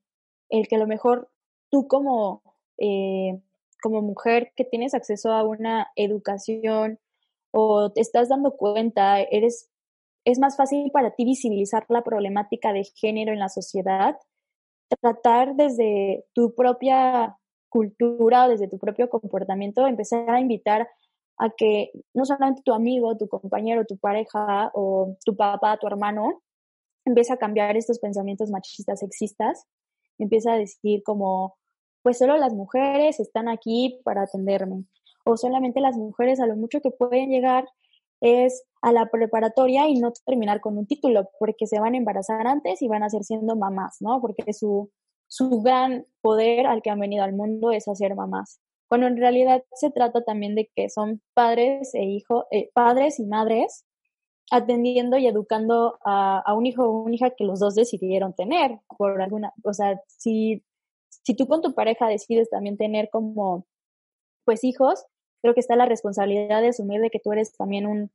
[0.49, 1.29] el que a lo mejor
[1.69, 2.43] tú como
[2.77, 3.41] eh,
[3.81, 6.99] como mujer que tienes acceso a una educación
[7.51, 9.69] o te estás dando cuenta, eres,
[10.25, 14.17] es más fácil para ti visibilizar la problemática de género en la sociedad,
[14.97, 17.37] tratar desde tu propia
[17.69, 20.87] cultura o desde tu propio comportamiento, empezar a invitar
[21.37, 26.41] a que no solamente tu amigo, tu compañero, tu pareja o tu papá, tu hermano,
[27.05, 29.65] empiece a cambiar estos pensamientos machistas, sexistas,
[30.17, 31.55] empieza a decir como,
[32.03, 34.83] pues solo las mujeres están aquí para atenderme.
[35.25, 37.65] O solamente las mujeres a lo mucho que pueden llegar
[38.21, 42.47] es a la preparatoria y no terminar con un título, porque se van a embarazar
[42.47, 44.21] antes y van a ser siendo mamás, ¿no?
[44.21, 44.91] Porque su,
[45.27, 48.59] su gran poder al que han venido al mundo es hacer mamás.
[48.87, 53.25] Cuando en realidad se trata también de que son padres e hijos, eh, padres y
[53.25, 53.85] madres
[54.51, 58.79] atendiendo y educando a, a, un hijo o una hija que los dos decidieron tener
[58.97, 60.63] por alguna, o sea, si
[61.23, 63.65] si tú con tu pareja decides también tener como,
[64.45, 65.05] pues hijos,
[65.41, 68.11] creo que está la responsabilidad de asumir de que tú eres también un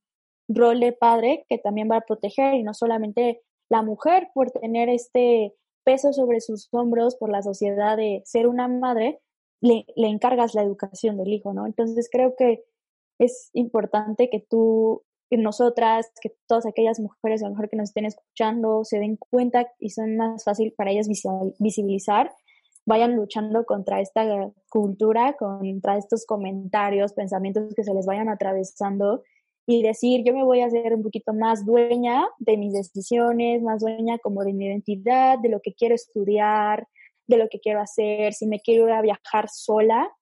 [0.48, 4.88] rol de padre que también va a proteger y no solamente la mujer por tener
[4.88, 9.20] este peso sobre sus hombros por la sociedad de ser una madre,
[9.60, 11.66] le, le encargas la educación del hijo, ¿no?
[11.66, 12.64] Entonces creo que
[13.18, 17.90] es importante que tú, que nosotras, que todas aquellas mujeres a lo mejor que nos
[17.90, 21.08] estén escuchando se den cuenta y son más fácil para ellas
[21.58, 22.34] visibilizar
[22.86, 29.22] vayan luchando contra esta cultura, contra estos comentarios, pensamientos que se les vayan atravesando
[29.66, 33.80] y decir, yo me voy a hacer un poquito más dueña de mis decisiones, más
[33.80, 36.86] dueña como de mi identidad, de lo que quiero estudiar,
[37.26, 40.12] de lo que quiero hacer, si me quiero ir a viajar sola.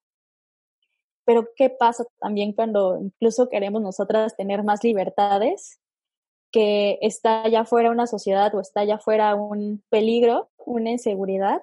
[1.25, 5.81] Pero ¿qué pasa también cuando incluso queremos nosotras tener más libertades?
[6.53, 11.63] Que está allá fuera una sociedad o está allá fuera un peligro, una inseguridad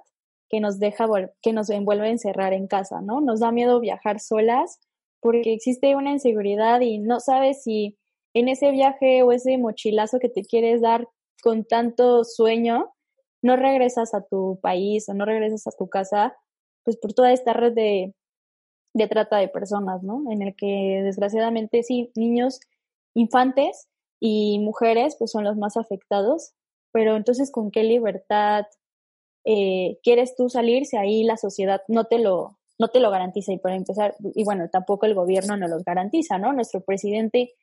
[0.49, 1.07] que nos deja,
[1.41, 3.21] que nos envuelve encerrar en casa, ¿no?
[3.21, 4.79] Nos da miedo viajar solas
[5.21, 7.97] porque existe una inseguridad y no sabes si
[8.33, 11.07] en ese viaje o ese mochilazo que te quieres dar
[11.41, 12.93] con tanto sueño,
[13.41, 16.35] no regresas a tu país o no regresas a tu casa,
[16.83, 18.13] pues por toda esta red de,
[18.93, 20.23] de trata de personas, ¿no?
[20.31, 22.59] En el que desgraciadamente sí, niños,
[23.13, 23.87] infantes
[24.19, 26.53] y mujeres pues son los más afectados,
[26.91, 28.65] pero entonces con qué libertad,
[29.51, 33.51] eh, quieres tú salir si ahí la sociedad no te lo no te lo garantiza
[33.51, 37.55] y para empezar y bueno tampoco el gobierno no los garantiza no nuestro presidente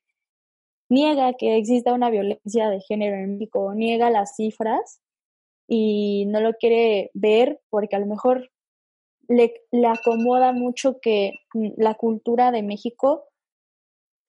[0.89, 5.01] niega que exista una violencia de género en México niega las cifras
[5.69, 8.51] y no lo quiere ver porque a lo mejor
[9.29, 11.35] le, le acomoda mucho que
[11.77, 13.29] la cultura de México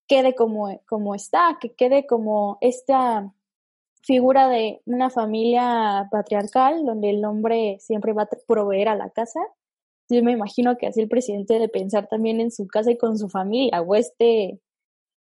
[0.07, 3.33] quede como, como está, que quede como esta
[4.07, 9.41] figura de una familia patriarcal donde el hombre siempre va a proveer a la casa.
[10.09, 13.17] Yo me imagino que así el presidente debe pensar también en su casa y con
[13.17, 14.61] su familia, o este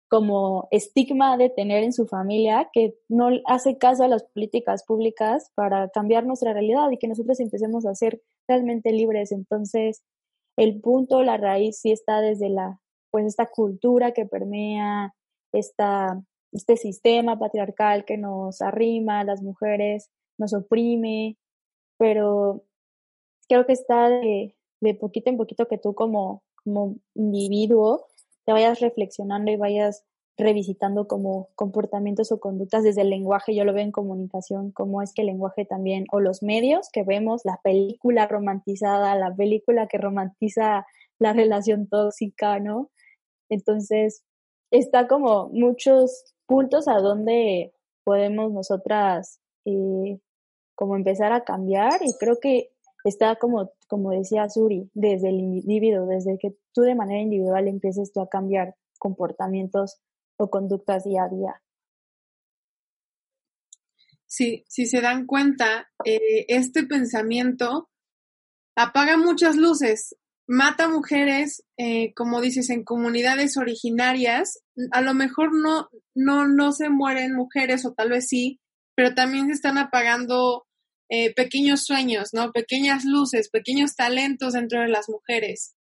[0.08, 5.50] como estigma de tener en su familia que no hace caso a las políticas públicas
[5.56, 9.32] para cambiar nuestra realidad y que nosotros empecemos a ser realmente libres.
[9.32, 10.04] Entonces,
[10.56, 15.12] el punto, la raíz sí está desde la, pues esta cultura que permea
[15.52, 16.22] esta,
[16.56, 21.36] este sistema patriarcal que nos arrima a las mujeres, nos oprime,
[21.98, 22.64] pero
[23.48, 24.56] creo que está de,
[24.98, 28.06] poquito en poquito que tú como, como individuo
[28.44, 30.04] te vayas reflexionando y vayas
[30.38, 35.14] revisitando como comportamientos o conductas desde el lenguaje, yo lo veo en comunicación, cómo es
[35.14, 39.96] que el lenguaje también, o los medios que vemos, la película romantizada, la película que
[39.96, 40.86] romantiza
[41.18, 42.90] la relación tóxica, ¿no?
[43.48, 44.24] Entonces,
[44.70, 47.72] está como muchos puntos a donde
[48.04, 50.20] podemos nosotras eh,
[50.74, 52.70] como empezar a cambiar y creo que
[53.04, 58.12] está como, como decía Suri, desde el individuo, desde que tú de manera individual empieces
[58.12, 60.00] tú a cambiar comportamientos
[60.38, 61.62] o conductas día a día.
[64.26, 67.88] Sí, si se dan cuenta, eh, este pensamiento
[68.76, 74.60] apaga muchas luces, mata mujeres, eh, como dices, en comunidades originarias.
[74.92, 78.60] A lo mejor no, no, no se mueren mujeres, o tal vez sí,
[78.94, 80.66] pero también se están apagando
[81.08, 82.52] eh, pequeños sueños, ¿no?
[82.52, 85.74] Pequeñas luces, pequeños talentos dentro de las mujeres.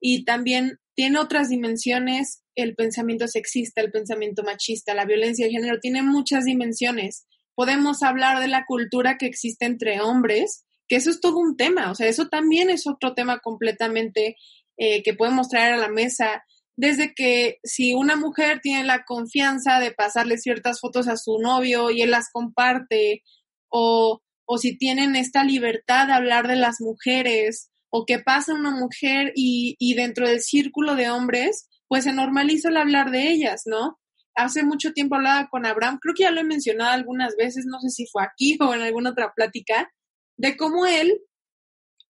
[0.00, 5.78] Y también tiene otras dimensiones el pensamiento sexista, el pensamiento machista, la violencia de género,
[5.80, 7.26] tiene muchas dimensiones.
[7.54, 11.90] Podemos hablar de la cultura que existe entre hombres, que eso es todo un tema,
[11.90, 14.36] o sea, eso también es otro tema completamente
[14.76, 16.44] eh, que podemos traer a la mesa,
[16.76, 21.90] desde que si una mujer tiene la confianza de pasarle ciertas fotos a su novio
[21.90, 23.22] y él las comparte,
[23.68, 28.70] o o si tienen esta libertad de hablar de las mujeres, o que pasa una
[28.70, 33.64] mujer y, y dentro del círculo de hombres, pues se normaliza el hablar de ellas,
[33.66, 33.98] ¿no?
[34.34, 37.78] Hace mucho tiempo hablaba con Abraham, creo que ya lo he mencionado algunas veces, no
[37.80, 39.90] sé si fue aquí o en alguna otra plática,
[40.38, 41.20] de cómo él,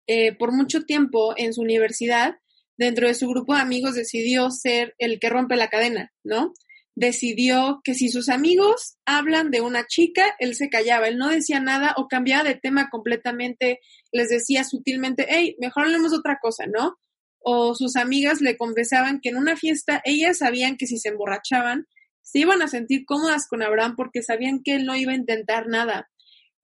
[0.06, 2.36] eh, por mucho tiempo en su universidad,
[2.76, 6.52] dentro de su grupo de amigos, decidió ser el que rompe la cadena, ¿no?
[6.98, 11.60] decidió que si sus amigos hablan de una chica, él se callaba, él no decía
[11.60, 13.78] nada o cambiaba de tema completamente,
[14.10, 16.98] les decía sutilmente, hey, mejor hablemos otra cosa, ¿no?
[17.38, 21.86] O sus amigas le confesaban que en una fiesta ellas sabían que si se emborrachaban,
[22.22, 25.68] se iban a sentir cómodas con Abraham porque sabían que él no iba a intentar
[25.68, 26.10] nada.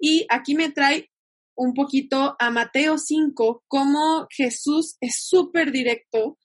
[0.01, 1.11] Y aquí me trae
[1.57, 6.39] un poquito a Mateo 5, cómo Jesús es súper directo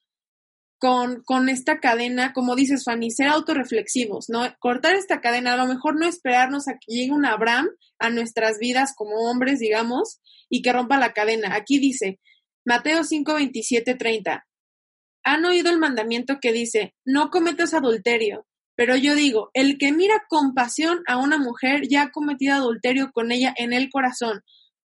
[0.80, 4.44] con, con esta cadena, como dices, Fanny, ser autorreflexivos, ¿no?
[4.60, 7.70] Cortar esta cadena, a lo mejor no esperarnos a que llegue un Abraham
[8.00, 11.56] a nuestras vidas como hombres, digamos, y que rompa la cadena.
[11.56, 12.20] Aquí dice,
[12.66, 14.46] Mateo 5, 27, 30.
[15.24, 18.46] Han oído el mandamiento que dice, no cometas adulterio.
[18.76, 23.12] Pero yo digo, el que mira con pasión a una mujer ya ha cometido adulterio
[23.12, 24.42] con ella en el corazón.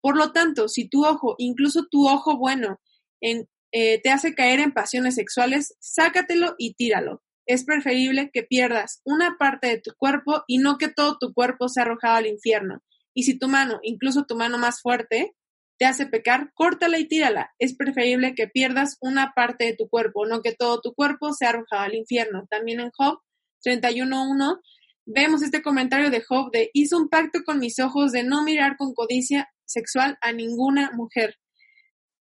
[0.08, 2.80] Por lo tanto, si tu ojo, incluso tu ojo bueno,
[3.20, 7.22] en, eh, te hace caer en pasiones sexuales, sácatelo y tíralo.
[7.44, 11.68] Es preferible que pierdas una parte de tu cuerpo y no que todo tu cuerpo
[11.68, 12.82] sea arrojado al infierno.
[13.12, 15.36] Y si tu mano, incluso tu mano más fuerte,
[15.78, 17.52] te hace pecar, córtala y tírala.
[17.58, 21.50] Es preferible que pierdas una parte de tu cuerpo, no que todo tu cuerpo sea
[21.50, 22.46] arrojado al infierno.
[22.48, 23.18] También en Job
[23.62, 24.58] 31.1
[25.04, 28.78] vemos este comentario de Job de hizo un pacto con mis ojos de no mirar
[28.78, 31.36] con codicia sexual a ninguna mujer.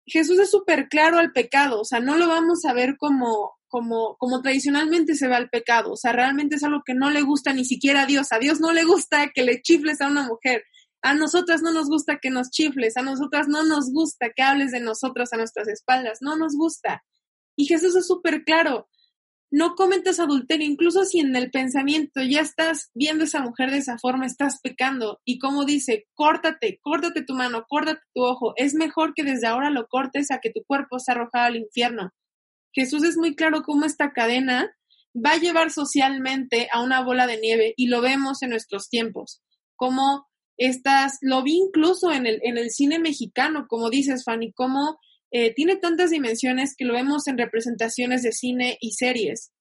[0.05, 4.15] Jesús es súper claro al pecado, o sea, no lo vamos a ver como, como,
[4.17, 7.51] como tradicionalmente se ve al pecado, o sea, realmente es algo que no le gusta
[7.51, 10.63] ni siquiera a Dios, a Dios no le gusta que le chifles a una mujer,
[11.01, 14.71] a nosotras no nos gusta que nos chifles, a nosotras no nos gusta que hables
[14.71, 17.03] de nosotras a nuestras espaldas, no nos gusta.
[17.57, 18.87] Y Jesús es súper claro,
[19.49, 23.77] no cometas adulterio, incluso si en el pensamiento ya estás viendo a esa mujer de
[23.77, 25.21] esa forma, estás pecando.
[25.23, 28.53] Y como dice, córtate, córtate tu mano, córtate tu ojo.
[28.57, 32.11] Es mejor que desde ahora lo cortes a que tu cuerpo sea arrojado al infierno.
[32.73, 34.69] Jesús es muy claro cómo esta cadena
[35.15, 39.41] va a llevar socialmente a una bola de nieve y lo vemos en nuestros tiempos.
[39.75, 40.27] Como
[40.57, 44.99] estas, lo vi incluso en el, en el cine mexicano, como dices, Fanny, cómo
[45.31, 49.51] eh, tiene tantas dimensiones que lo vemos en representaciones de cine y series.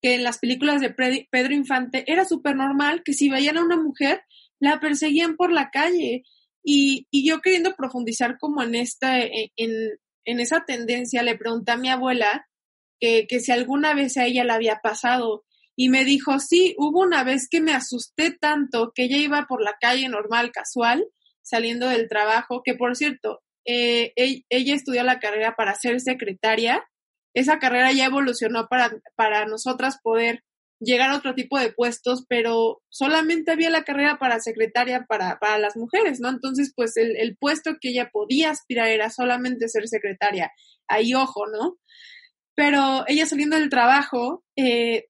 [0.00, 3.76] Que en las películas de Pedro Infante era súper normal que si veían a una
[3.76, 4.22] mujer,
[4.58, 6.24] la perseguían por la calle.
[6.64, 9.72] Y, y yo queriendo profundizar como en esta, e, en,
[10.24, 12.48] en, esa tendencia, le pregunté a mi abuela
[12.98, 15.44] que, que si alguna vez a ella la había pasado.
[15.76, 19.62] y me dijo, sí, hubo una vez que me asusté tanto que ella iba por
[19.62, 21.06] la calle normal, casual,
[21.42, 26.84] saliendo del trabajo, que por cierto, eh, ella estudió la carrera para ser secretaria.
[27.34, 30.42] Esa carrera ya evolucionó para, para nosotras poder
[30.82, 35.58] llegar a otro tipo de puestos, pero solamente había la carrera para secretaria para, para
[35.58, 36.28] las mujeres, ¿no?
[36.28, 40.50] Entonces, pues el, el, puesto que ella podía aspirar era solamente ser secretaria.
[40.88, 41.78] Ahí, ojo, ¿no?
[42.54, 45.06] Pero ella saliendo del trabajo, eh,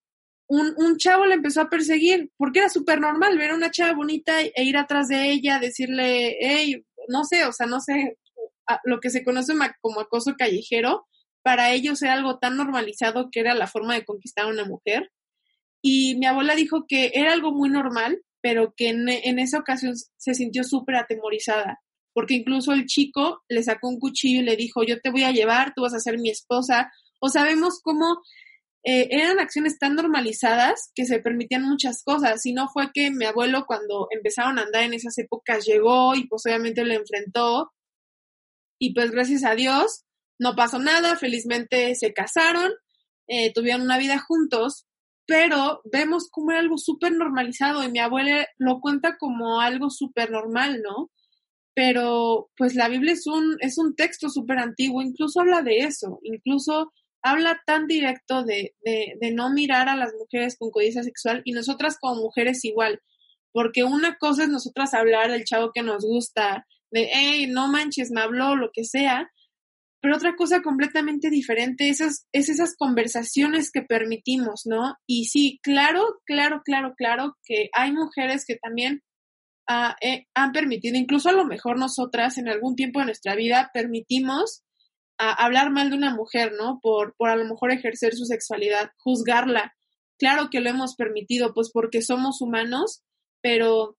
[0.46, 3.94] un, un, chavo le empezó a perseguir, porque era súper normal ver a una chava
[3.94, 8.18] bonita e ir atrás de ella, decirle, hey, no sé, o sea, no sé,
[8.84, 11.06] lo que se conoce como acoso callejero,
[11.42, 15.10] para ellos era algo tan normalizado que era la forma de conquistar a una mujer.
[15.82, 19.94] Y mi abuela dijo que era algo muy normal, pero que en, en esa ocasión
[20.16, 21.80] se sintió súper atemorizada,
[22.12, 25.32] porque incluso el chico le sacó un cuchillo y le dijo, yo te voy a
[25.32, 26.90] llevar, tú vas a ser mi esposa.
[27.20, 28.20] O sabemos cómo
[28.84, 32.44] eh, eran acciones tan normalizadas que se permitían muchas cosas.
[32.46, 36.26] Y no fue que mi abuelo cuando empezaron a andar en esas épocas llegó y
[36.26, 37.72] pues obviamente lo enfrentó.
[38.82, 40.02] Y pues gracias a Dios
[40.40, 42.72] no pasó nada, felizmente se casaron,
[43.28, 44.88] eh, tuvieron una vida juntos,
[45.24, 50.32] pero vemos como era algo súper normalizado y mi abuela lo cuenta como algo súper
[50.32, 51.12] normal, ¿no?
[51.76, 56.18] Pero pues la Biblia es un, es un texto súper antiguo, incluso habla de eso,
[56.24, 61.42] incluso habla tan directo de, de, de no mirar a las mujeres con codicia sexual
[61.44, 63.00] y nosotras como mujeres igual,
[63.52, 68.10] porque una cosa es nosotras hablar del chavo que nos gusta, de, hey, no manches,
[68.10, 69.30] me habló, lo que sea,
[70.02, 72.00] pero otra cosa completamente diferente es,
[72.32, 74.96] es esas conversaciones que permitimos, ¿no?
[75.06, 79.02] Y sí, claro, claro, claro, claro que hay mujeres que también
[79.68, 83.70] ah, eh, han permitido, incluso a lo mejor nosotras en algún tiempo de nuestra vida
[83.72, 84.64] permitimos
[85.18, 86.80] ah, hablar mal de una mujer, ¿no?
[86.82, 89.72] Por, por a lo mejor ejercer su sexualidad, juzgarla.
[90.18, 93.04] Claro que lo hemos permitido, pues porque somos humanos,
[93.40, 93.96] pero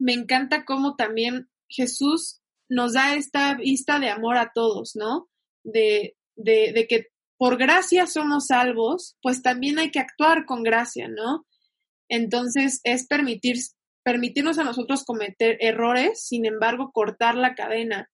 [0.00, 5.28] me encanta cómo también Jesús nos da esta vista de amor a todos, ¿no?
[5.64, 7.06] De, de, que
[7.36, 11.46] por gracia somos salvos, pues también hay que actuar con gracia, ¿no?
[12.08, 13.56] Entonces es permitir,
[14.02, 18.10] permitirnos a nosotros cometer errores, sin embargo, cortar la cadena.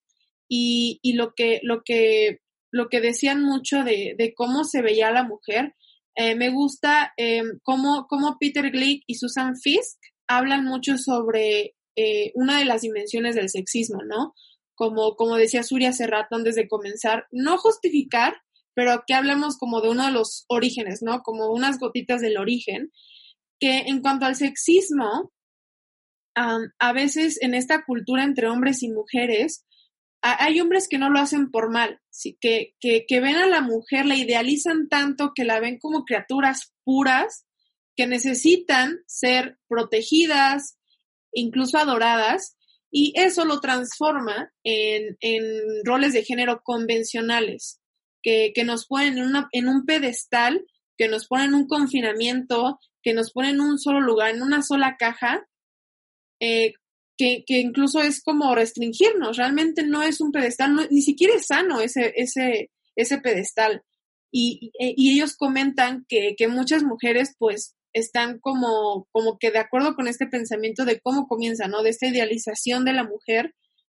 [0.49, 2.41] Y, y lo que, lo que,
[2.71, 5.75] lo que decían mucho de, de cómo se veía la mujer,
[6.17, 9.99] eh, me gusta eh, cómo, cómo Peter Glick y Susan Fisk
[10.29, 14.35] hablan mucho sobre eh, una de las dimensiones del sexismo, ¿no?
[14.75, 18.37] Como, como decía Suri hace rato antes de comenzar, no justificar,
[18.75, 21.23] pero que hablamos como de uno de los orígenes, ¿no?
[21.23, 22.91] Como unas gotitas del origen,
[23.61, 25.33] que en cuanto al sexismo,
[26.35, 29.65] a veces en esta cultura entre hombres y mujeres,
[30.21, 32.01] hay hombres que no lo hacen por mal,
[32.41, 36.73] que, que, que ven a la mujer, la idealizan tanto que la ven como criaturas
[36.83, 37.47] puras,
[37.95, 40.79] que necesitan ser protegidas,
[41.35, 42.57] incluso adoradas,
[42.91, 45.43] y eso lo transforma en, en
[45.85, 47.81] roles de género convencionales,
[48.23, 50.65] que, que nos ponen en, una, en un pedestal,
[50.97, 54.63] que nos ponen en un confinamiento, que nos ponen en un solo lugar, en una
[54.63, 55.45] sola caja,
[56.41, 56.75] eh,
[57.17, 61.81] que, que, incluso es como restringirnos, realmente no es un pedestal, ni siquiera es sano
[61.81, 63.83] ese, ese, ese pedestal.
[64.31, 69.95] Y, y, ellos comentan que, que muchas mujeres pues están como, como que de acuerdo
[69.95, 71.83] con este pensamiento de cómo comienza, ¿no?
[71.83, 73.55] De esta idealización de la mujer,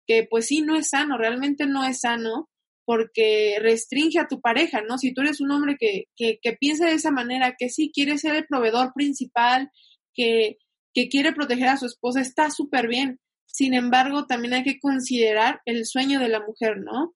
[0.06, 2.48] que pues sí, no es sano, realmente no es sano,
[2.84, 4.98] porque restringe a tu pareja, ¿no?
[4.98, 8.16] Si tú eres un hombre que, que, que piensa de esa manera, que sí quiere
[8.18, 9.70] ser el proveedor principal,
[10.14, 10.58] que,
[10.94, 13.18] que quiere proteger a su esposa, está súper bien.
[13.46, 17.14] Sin embargo, también hay que considerar el sueño de la mujer, ¿no?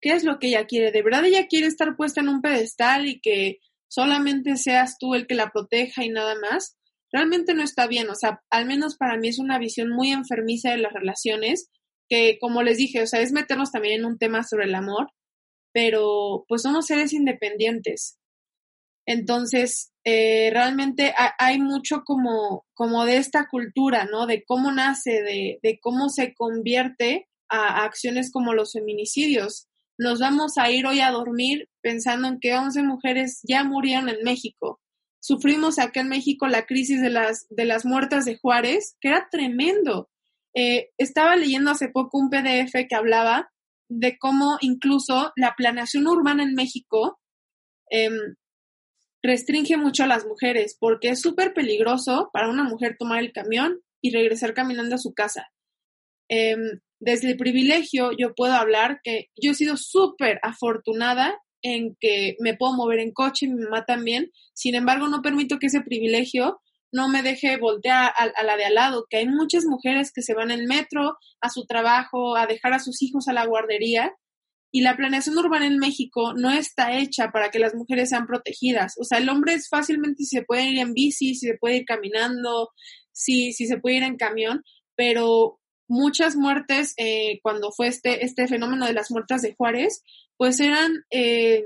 [0.00, 0.90] ¿Qué es lo que ella quiere?
[0.90, 3.58] ¿De verdad ella quiere estar puesta en un pedestal y que
[3.88, 6.76] solamente seas tú el que la proteja y nada más,
[7.12, 8.08] realmente no está bien.
[8.10, 11.70] O sea, al menos para mí es una visión muy enfermiza de las relaciones,
[12.08, 15.08] que como les dije, o sea, es meternos también en un tema sobre el amor,
[15.72, 18.18] pero pues somos seres independientes.
[19.06, 24.26] Entonces, eh, realmente hay mucho como, como de esta cultura, ¿no?
[24.26, 29.66] De cómo nace, de, de cómo se convierte a acciones como los feminicidios
[29.98, 34.22] nos vamos a ir hoy a dormir pensando en que 11 mujeres ya murieron en
[34.22, 34.80] México.
[35.20, 39.28] Sufrimos acá en México la crisis de las, de las muertas de Juárez, que era
[39.30, 40.08] tremendo.
[40.54, 43.50] Eh, estaba leyendo hace poco un PDF que hablaba
[43.88, 47.18] de cómo incluso la planeación urbana en México
[47.90, 48.10] eh,
[49.22, 53.80] restringe mucho a las mujeres porque es súper peligroso para una mujer tomar el camión
[54.00, 55.48] y regresar caminando a su casa.
[56.28, 56.56] Eh,
[57.00, 62.54] desde el privilegio yo puedo hablar que yo he sido súper afortunada en que me
[62.54, 64.30] puedo mover en coche, mi mamá también.
[64.54, 66.60] Sin embargo, no permito que ese privilegio
[66.92, 70.34] no me deje voltear a, la de al lado, que hay muchas mujeres que se
[70.34, 74.14] van en metro a su trabajo, a dejar a sus hijos a la guardería,
[74.70, 78.94] y la planeación urbana en México no está hecha para que las mujeres sean protegidas.
[79.00, 81.78] O sea, el hombre es fácilmente si se puede ir en bici, si se puede
[81.78, 82.70] ir caminando,
[83.12, 84.62] si, si se puede ir en camión,
[84.94, 85.58] pero
[85.88, 90.02] muchas muertes eh, cuando fue este, este fenómeno de las muertas de Juárez,
[90.36, 91.64] pues eran eh,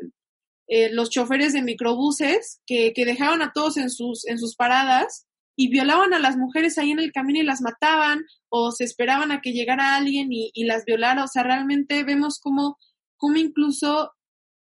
[0.69, 5.27] eh, los choferes de microbuses que, que, dejaban a todos en sus, en sus paradas
[5.57, 9.33] y violaban a las mujeres ahí en el camino y las mataban o se esperaban
[9.33, 11.25] a que llegara alguien y, las violara.
[11.25, 12.79] O sea, realmente vemos cómo,
[13.17, 14.13] cómo incluso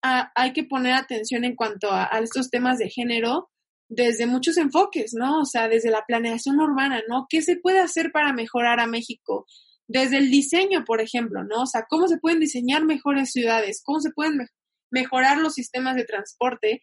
[0.01, 3.49] hay que poner atención en cuanto a, estos temas de género
[3.91, 5.41] desde muchos enfoques, ¿no?
[5.41, 7.27] O sea, desde la planeación urbana, ¿no?
[7.29, 9.45] ¿Qué se puede hacer para mejorar a México?
[9.87, 11.63] Desde el diseño, por ejemplo, ¿no?
[11.63, 13.81] O sea, ¿cómo se pueden diseñar mejores ciudades?
[13.83, 14.47] ¿Cómo se pueden
[14.91, 16.81] mejorar los sistemas de transporte,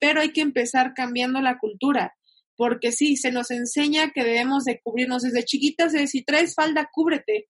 [0.00, 2.16] pero hay que empezar cambiando la cultura,
[2.56, 6.88] porque sí, se nos enseña que debemos de cubrirnos desde chiquitas, de si traes falda,
[6.92, 7.48] cúbrete,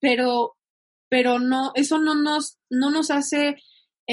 [0.00, 0.56] pero,
[1.08, 3.56] pero no, eso no nos, no nos hace,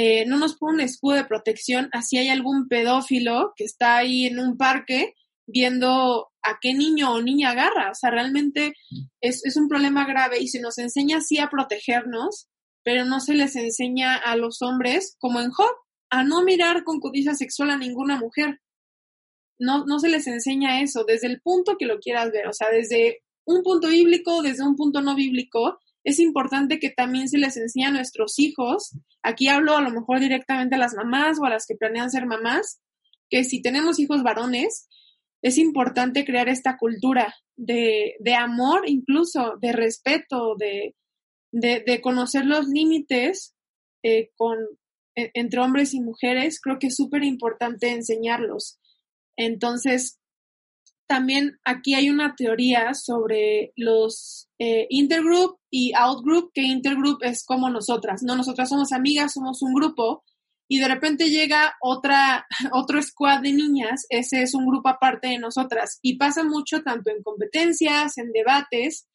[0.02, 4.28] eh, no nos pone un escudo de protección, así hay algún pedófilo que está ahí
[4.28, 5.14] en un parque
[5.45, 8.76] viendo a qué niño o niña agarra, o sea, realmente
[9.20, 12.47] es, es un problema grave y se nos enseña así a protegernos,
[12.82, 15.76] pero no se les enseña a los hombres, como en Job,
[16.10, 18.62] a no mirar con codicia sexual a ninguna mujer.
[19.60, 22.70] No, no se les enseña eso desde el punto que lo quieras ver, o sea,
[22.70, 27.58] desde un punto bíblico, desde un punto no bíblico, es importante que también se les
[27.58, 31.50] enseñe a nuestros hijos, aquí hablo a lo mejor directamente a las mamás o a
[31.50, 32.82] las que planean ser mamás,
[33.30, 34.88] que si tenemos hijos varones,
[35.41, 40.95] es importante crear esta cultura de, de amor, incluso de respeto, de,
[41.52, 43.56] de, conocer los límites
[44.04, 44.32] eh,
[45.16, 48.80] e, entre hombres y mujeres, creo que es súper importante enseñarlos.
[49.38, 50.18] Entonces,
[51.10, 57.68] también aquí hay una teoría sobre los eh, intergroup y outgroup, que intergroup es como
[57.72, 58.36] nosotras, ¿no?
[58.36, 60.24] Nosotras somos amigas, somos un grupo,
[60.68, 65.39] y de repente llega otra, otro squad de niñas, ese es un grupo aparte de
[65.39, 69.07] nosotras, y pasa mucho tanto en competencias, en debates,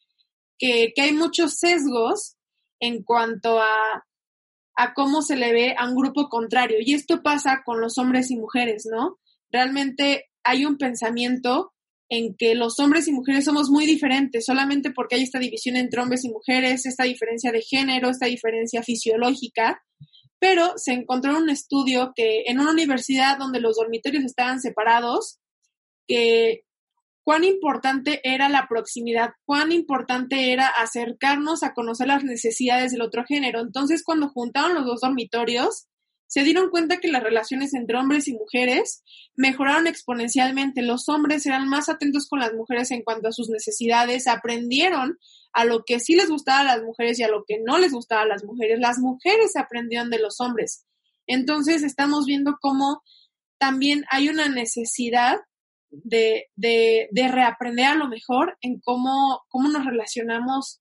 [0.59, 2.35] que, hay muchos sesgos
[2.81, 4.05] en cuanto a,
[4.75, 6.79] a cómo se le ve a un grupo contrario.
[6.81, 9.21] Y esto pasa con los hombres y mujeres, ¿no?
[9.53, 11.74] Realmente hay un pensamiento
[12.09, 16.01] en que los hombres y mujeres somos muy diferentes, solamente porque hay esta división entre
[16.01, 19.83] hombres y mujeres, esta diferencia de género, esta diferencia fisiológica,
[20.39, 25.39] pero se encontró un estudio que en una universidad donde los dormitorios estaban separados,
[26.07, 26.65] que
[27.25, 33.25] cuán importante era la proximidad, cuán importante era acercarnos a conocer las necesidades del otro
[33.25, 33.61] género.
[33.61, 35.87] Entonces, cuando juntaron los dos dormitorios,
[36.35, 39.05] se dieron cuenta que las relaciones entre hombres y mujeres
[39.37, 40.83] mejoraron exponencialmente.
[40.83, 45.17] Los hombres eran más atentos con las mujeres en cuanto a sus necesidades, aprendieron
[45.53, 47.93] a lo que sí les gustaba a las mujeres y a lo que no les
[47.93, 48.81] gustaba a las mujeres.
[48.81, 50.85] Las mujeres aprendieron de los hombres.
[51.29, 53.05] Entonces, estamos viendo cómo
[53.59, 55.39] también hay una necesidad
[55.91, 60.81] de, de, de, reaprender a lo mejor en cómo, cómo nos relacionamos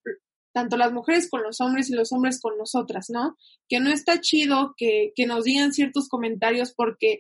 [0.54, 3.36] tanto las mujeres con los hombres y los hombres con nosotras, ¿no?
[3.68, 7.20] Que no está chido que, que nos digan ciertos comentarios porque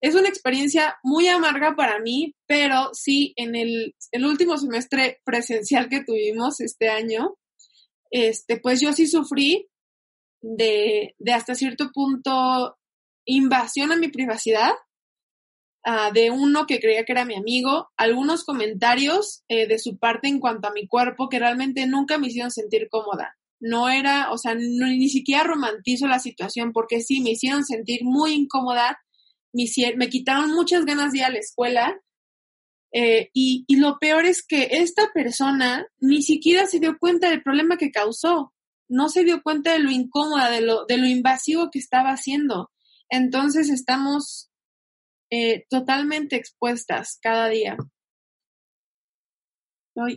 [0.00, 5.88] es una experiencia muy amarga para mí, pero sí, en el, el último semestre presencial
[5.88, 7.36] que tuvimos este año,
[8.10, 9.68] este, pues yo sí sufrí
[10.40, 12.78] de, de hasta cierto punto
[13.26, 14.72] invasión a mi privacidad
[15.82, 20.28] Ah, de uno que creía que era mi amigo, algunos comentarios eh, de su parte
[20.28, 23.38] en cuanto a mi cuerpo que realmente nunca me hicieron sentir cómoda.
[23.60, 28.32] No era, o sea, ni siquiera romantizo la situación porque sí, me hicieron sentir muy
[28.32, 28.98] incómoda,
[29.54, 29.64] me,
[29.96, 31.98] me quitaron muchas ganas de ir a la escuela.
[32.92, 37.42] Eh, y, y lo peor es que esta persona ni siquiera se dio cuenta del
[37.42, 38.52] problema que causó,
[38.88, 42.70] no se dio cuenta de lo incómoda, de lo, de lo invasivo que estaba haciendo.
[43.08, 44.49] Entonces estamos
[45.30, 47.76] eh, totalmente expuestas cada día.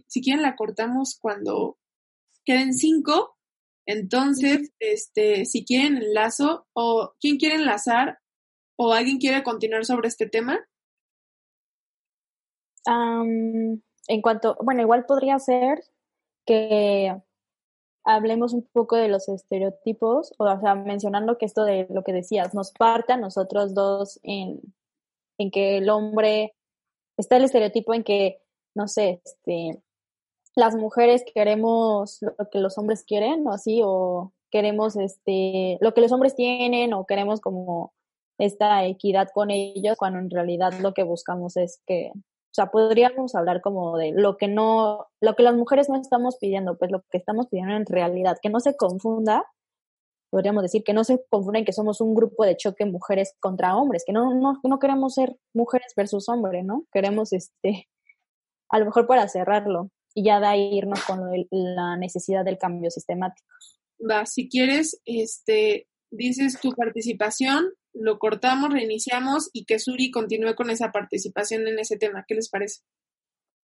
[0.07, 1.77] si quieren la cortamos cuando
[2.45, 3.37] queden cinco.
[3.85, 8.19] Entonces, este, si quieren enlazo o quién quiere enlazar
[8.77, 10.59] o alguien quiere continuar sobre este tema.
[12.85, 15.83] en cuanto, bueno, igual podría ser
[16.45, 17.15] que
[18.03, 22.53] hablemos un poco de los estereotipos, o sea, mencionando que esto de lo que decías,
[22.53, 24.59] nos parte a nosotros dos en,
[25.37, 26.55] en que el hombre,
[27.17, 28.41] está el estereotipo en que,
[28.75, 29.81] no sé, este,
[30.55, 36.01] las mujeres queremos lo que los hombres quieren, o así, o queremos este, lo que
[36.01, 37.93] los hombres tienen o queremos como
[38.37, 43.35] esta equidad con ellos, cuando en realidad lo que buscamos es que, o sea, podríamos
[43.35, 47.01] hablar como de lo que no, lo que las mujeres no estamos pidiendo, pues lo
[47.09, 49.43] que estamos pidiendo en realidad, que no se confunda,
[50.33, 54.03] podríamos decir que no se confunden que somos un grupo de choque mujeres contra hombres,
[54.03, 56.87] que no, no, no queremos ser mujeres versus hombres, ¿no?
[56.91, 57.87] Queremos, este,
[58.69, 61.19] a lo mejor para cerrarlo y ya de ahí irnos con
[61.51, 63.47] la necesidad del cambio sistemático.
[64.09, 70.71] Va, si quieres, este, dices tu participación, lo cortamos, reiniciamos y que Suri continúe con
[70.71, 72.25] esa participación en ese tema.
[72.27, 72.81] ¿Qué les parece?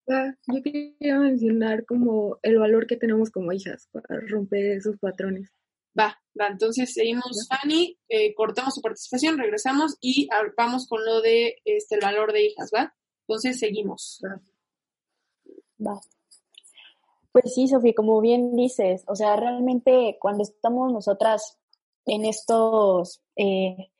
[0.07, 5.51] yo quería mencionar como el valor que tenemos como hijas para romper esos patrones.
[5.97, 10.27] Va, va, entonces seguimos, Fanny, eh, cortamos su participación, regresamos y
[10.57, 12.93] vamos con lo de este el valor de hijas, ¿va?
[13.27, 14.21] Entonces seguimos.
[15.85, 15.99] Va.
[17.31, 21.59] Pues sí, Sofía, como bien dices, o sea, realmente cuando estamos nosotras
[22.05, 23.91] en estos, eh,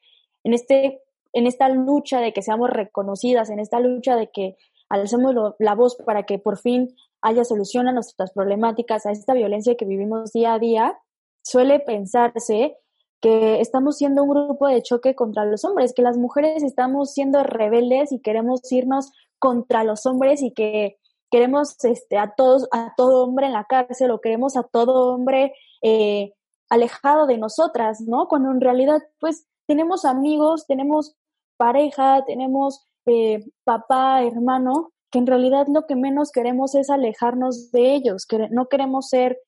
[0.44, 4.58] en este, en esta lucha de que seamos reconocidas, en esta lucha de que
[4.90, 9.76] alcemos la voz para que por fin haya solución a nuestras problemáticas, a esta violencia
[9.76, 10.98] que vivimos día a día,
[11.44, 12.78] suele pensarse
[13.22, 17.44] que estamos siendo un grupo de choque contra los hombres, que las mujeres estamos siendo
[17.44, 20.98] rebeldes y queremos irnos contra los hombres y que
[21.30, 25.54] queremos este, a todos, a todo hombre en la cárcel o queremos a todo hombre
[25.82, 26.34] eh,
[26.70, 28.28] alejado de nosotras, ¿no?
[28.28, 31.16] Cuando en realidad, pues, tenemos amigos, tenemos
[31.58, 37.96] pareja, tenemos eh, papá, hermano, que en realidad lo que menos queremos es alejarnos de
[37.96, 39.40] ellos, que no queremos ser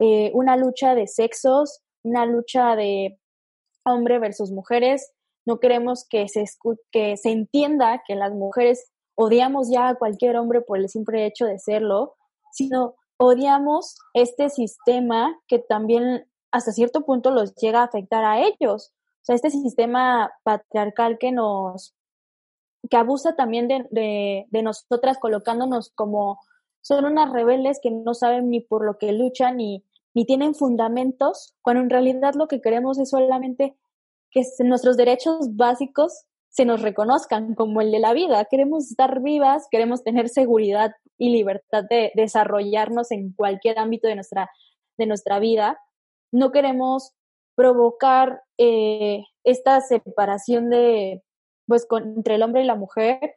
[0.00, 3.18] eh, una lucha de sexos, una lucha de
[3.84, 5.12] hombre versus mujeres,
[5.46, 6.44] no queremos que se,
[6.90, 11.44] que se entienda que las mujeres odiamos ya a cualquier hombre por el simple hecho
[11.44, 12.16] de serlo,
[12.52, 18.92] sino odiamos este sistema que también hasta cierto punto los llega a afectar a ellos.
[18.92, 21.94] O sea, este sistema patriarcal que nos,
[22.88, 23.86] que abusa también de,
[24.50, 26.40] de, nosotras colocándonos como
[26.80, 29.84] son unas rebeldes que no saben ni por lo que luchan ni,
[30.14, 33.76] ni tienen fundamentos, cuando en realidad lo que queremos es solamente
[34.30, 38.44] que nuestros derechos básicos se nos reconozcan como el de la vida.
[38.44, 44.50] Queremos estar vivas, queremos tener seguridad y libertad de desarrollarnos en cualquier ámbito de nuestra,
[44.98, 45.78] de nuestra vida.
[46.32, 47.12] No queremos
[47.54, 51.22] provocar eh, esta separación de,
[51.66, 53.36] pues, entre el hombre y la mujer,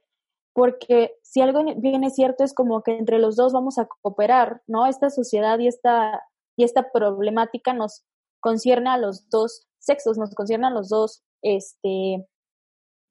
[0.54, 4.86] porque si algo viene cierto es como que entre los dos vamos a cooperar, ¿no?
[4.86, 6.24] Esta sociedad y esta,
[6.56, 8.04] y esta problemática nos
[8.40, 12.26] concierne a los dos sexos, nos concierne a los dos, este,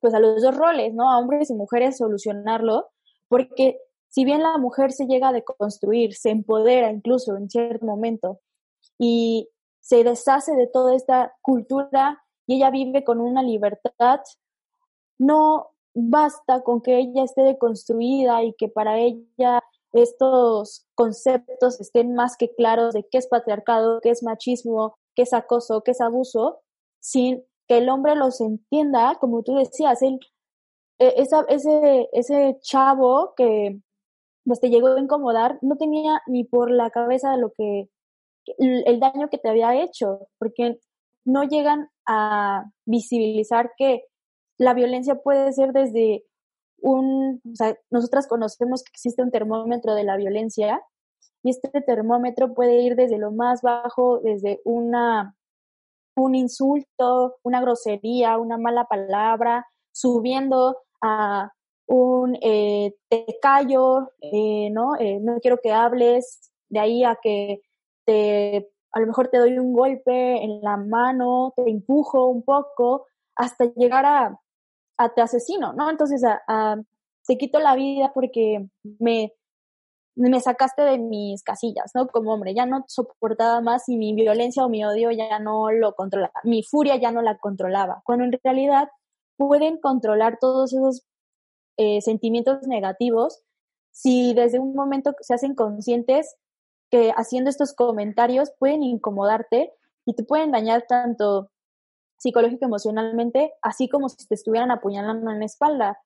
[0.01, 1.11] pues a los dos roles, ¿no?
[1.11, 2.91] A hombres y mujeres solucionarlo,
[3.29, 3.79] porque
[4.09, 8.41] si bien la mujer se llega a deconstruir, se empodera incluso en cierto momento
[8.99, 9.49] y
[9.81, 14.21] se deshace de toda esta cultura y ella vive con una libertad,
[15.19, 19.63] no basta con que ella esté deconstruida y que para ella
[19.93, 25.33] estos conceptos estén más que claros de qué es patriarcado, qué es machismo, qué es
[25.33, 26.61] acoso, qué es abuso,
[27.01, 30.19] sin que el hombre los entienda, como tú decías, él,
[30.99, 31.15] e,
[31.49, 33.81] ese, ese chavo que
[34.45, 37.89] pues, te llegó a incomodar, no tenía ni por la cabeza lo que,
[38.59, 40.79] el daño que te había hecho, porque
[41.25, 44.05] no llegan a visibilizar que
[44.59, 46.25] la violencia puede ser desde
[46.83, 50.83] un, o sea, nosotras conocemos que existe un termómetro de la violencia
[51.43, 55.35] y este termómetro puede ir desde lo más bajo, desde una
[56.15, 61.51] un insulto, una grosería, una mala palabra, subiendo a
[61.87, 64.97] un eh, te callo, eh, ¿no?
[64.99, 67.63] Eh, no quiero que hables, de ahí a que
[68.07, 73.07] te, a lo mejor te doy un golpe en la mano, te empujo un poco,
[73.37, 74.41] hasta llegar a,
[75.11, 75.91] te asesino, ¿no?
[75.91, 76.23] Entonces,
[77.27, 78.67] te quito la vida porque
[78.99, 79.33] me,
[80.15, 82.09] me sacaste de mis casillas, ¿no?
[82.09, 85.95] Como hombre, ya no soportaba más y mi violencia o mi odio ya no lo
[85.95, 88.89] controlaba, mi furia ya no la controlaba, cuando en realidad
[89.37, 91.03] pueden controlar todos esos
[91.79, 93.43] eh, sentimientos negativos
[93.93, 96.37] si desde un momento se hacen conscientes
[96.91, 99.73] que haciendo estos comentarios pueden incomodarte
[100.05, 101.51] y te pueden dañar tanto
[102.23, 105.99] psicológico emocionalmente, así como si te estuvieran apuñalando en la espalda.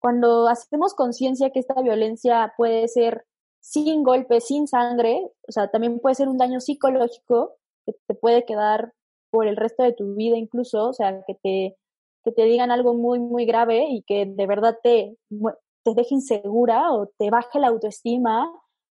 [0.00, 3.24] Cuando hacemos conciencia que esta violencia puede ser
[3.60, 7.54] sin golpe, sin sangre, o sea, también puede ser un daño psicológico
[7.86, 8.92] que te puede quedar
[9.30, 11.78] por el resto de tu vida incluso, o sea, que te,
[12.24, 16.92] que te digan algo muy, muy grave y que de verdad te, te deje insegura
[16.92, 18.50] o te baje la autoestima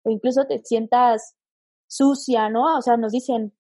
[0.05, 1.37] o incluso te sientas
[1.87, 2.77] sucia, ¿no?
[2.77, 3.53] O sea, nos dicen,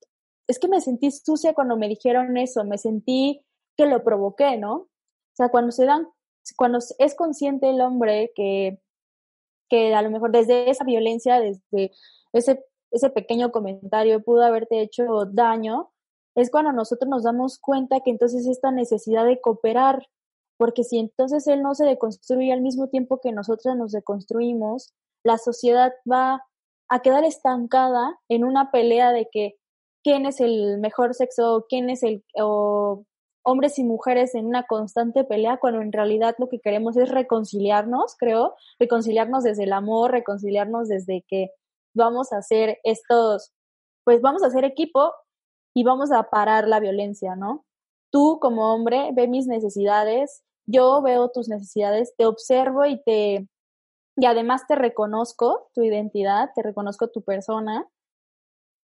[0.46, 3.44] es que me sentí sucia cuando me dijeron eso, me sentí
[3.76, 4.74] que lo provoqué, ¿no?
[4.74, 4.88] O
[5.34, 6.08] sea, cuando se dan,
[6.56, 8.80] cuando es consciente el hombre que,
[9.68, 11.92] que a lo mejor desde esa violencia, desde
[12.32, 15.90] ese, ese pequeño comentario pudo haberte hecho daño,
[16.34, 20.06] es cuando nosotros nos damos cuenta que entonces esta necesidad de cooperar,
[20.58, 24.94] porque si entonces él no se deconstruye al mismo tiempo que nosotros nos deconstruimos,
[25.24, 26.42] la sociedad va
[26.88, 29.56] a quedar estancada en una pelea de que
[30.06, 33.04] quién es el mejor sexo, quién es el, o
[33.42, 38.14] hombres y mujeres en una constante pelea, cuando en realidad lo que queremos es reconciliarnos,
[38.16, 41.50] creo, reconciliarnos desde el amor, reconciliarnos desde que
[41.92, 43.52] vamos a hacer estos,
[44.04, 45.12] pues vamos a hacer equipo
[45.74, 47.64] y vamos a parar la violencia, ¿no?
[48.12, 53.48] Tú como hombre ve mis necesidades, yo veo tus necesidades, te observo y te
[54.16, 57.88] y además te reconozco tu identidad, te reconozco tu persona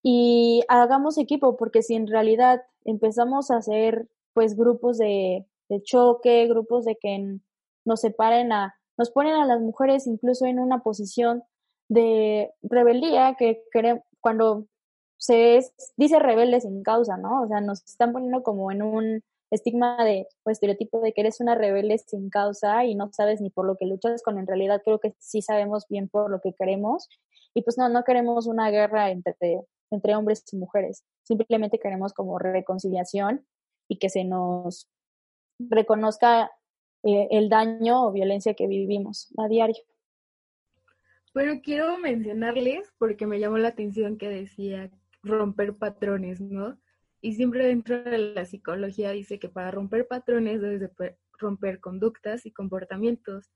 [0.03, 5.47] y hagamos equipo porque si en realidad empezamos a hacer pues grupos de,
[5.83, 7.39] choque, grupos de que
[7.85, 11.43] nos separen a, nos ponen a las mujeres incluso en una posición
[11.89, 13.63] de rebeldía que
[14.21, 14.67] cuando
[15.17, 15.61] se
[15.97, 17.43] dice rebeldes sin causa, ¿no?
[17.43, 21.41] O sea, nos están poniendo como en un estigma de o estereotipo de que eres
[21.41, 24.81] una rebelde sin causa y no sabes ni por lo que luchas, cuando en realidad
[24.85, 27.09] creo que sí sabemos bien por lo que queremos.
[27.55, 32.39] Y pues no, no queremos una guerra entre, entre hombres y mujeres, simplemente queremos como
[32.39, 33.47] reconciliación
[33.89, 34.89] y que se nos
[35.59, 36.51] reconozca
[37.03, 39.83] eh, el daño o violencia que vivimos a diario.
[41.33, 44.91] Bueno, quiero mencionarles, porque me llamó la atención que decía
[45.23, 46.79] romper patrones, ¿no?
[47.21, 52.47] Y siempre dentro de la psicología dice que para romper patrones debes de romper conductas
[52.47, 53.51] y comportamientos.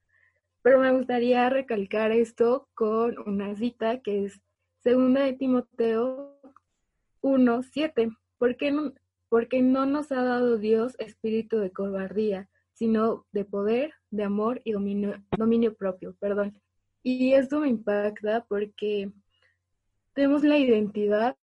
[0.65, 4.41] Pero me gustaría recalcar esto con una cita que es
[4.79, 6.41] segunda de Timoteo
[7.21, 8.17] 1.7.
[8.39, 8.95] ¿Por qué no,
[9.29, 14.73] porque no nos ha dado Dios espíritu de cobardía, sino de poder, de amor y
[14.73, 16.59] dominio, propio, perdón.
[17.03, 19.13] Y esto me impacta porque
[20.15, 21.37] tenemos la identidad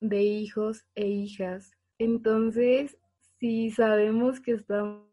[0.00, 1.72] de hijos e hijas.
[1.96, 2.98] Entonces,
[3.40, 5.06] si sabemos que estamos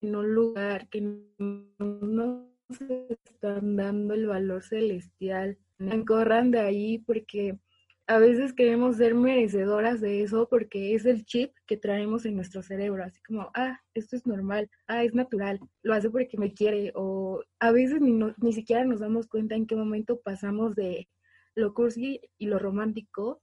[0.00, 5.58] en un lugar que no están dando el valor celestial,
[6.06, 7.58] corran de ahí porque
[8.06, 12.62] a veces queremos ser merecedoras de eso porque es el chip que traemos en nuestro
[12.62, 16.90] cerebro, así como, ah, esto es normal, ah, es natural, lo hace porque me quiere,
[16.94, 21.06] o a veces ni, ni siquiera nos damos cuenta en qué momento pasamos de
[21.54, 23.42] lo cursi y lo romántico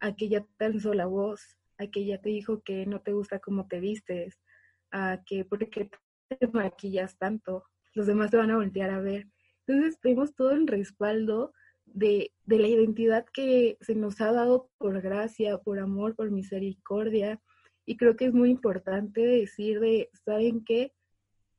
[0.00, 3.12] a que ya te alzó la voz, a que ya te dijo que no te
[3.12, 4.38] gusta cómo te vistes,
[4.90, 5.90] a que porque
[6.28, 7.64] te maquillas tanto,
[7.94, 9.28] los demás te van a voltear a ver.
[9.66, 11.52] Entonces tenemos todo el respaldo
[11.84, 17.40] de, de la identidad que se nos ha dado por gracia, por amor, por misericordia.
[17.84, 20.92] Y creo que es muy importante decir de, ¿saben qué?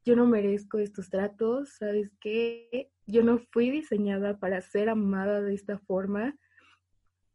[0.06, 2.92] Yo no merezco estos tratos, ¿sabes qué?
[3.06, 6.38] Yo no fui diseñada para ser amada de esta forma.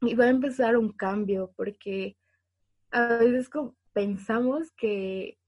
[0.00, 2.16] Y va a empezar un cambio, porque
[2.90, 3.50] a veces
[3.92, 5.38] pensamos que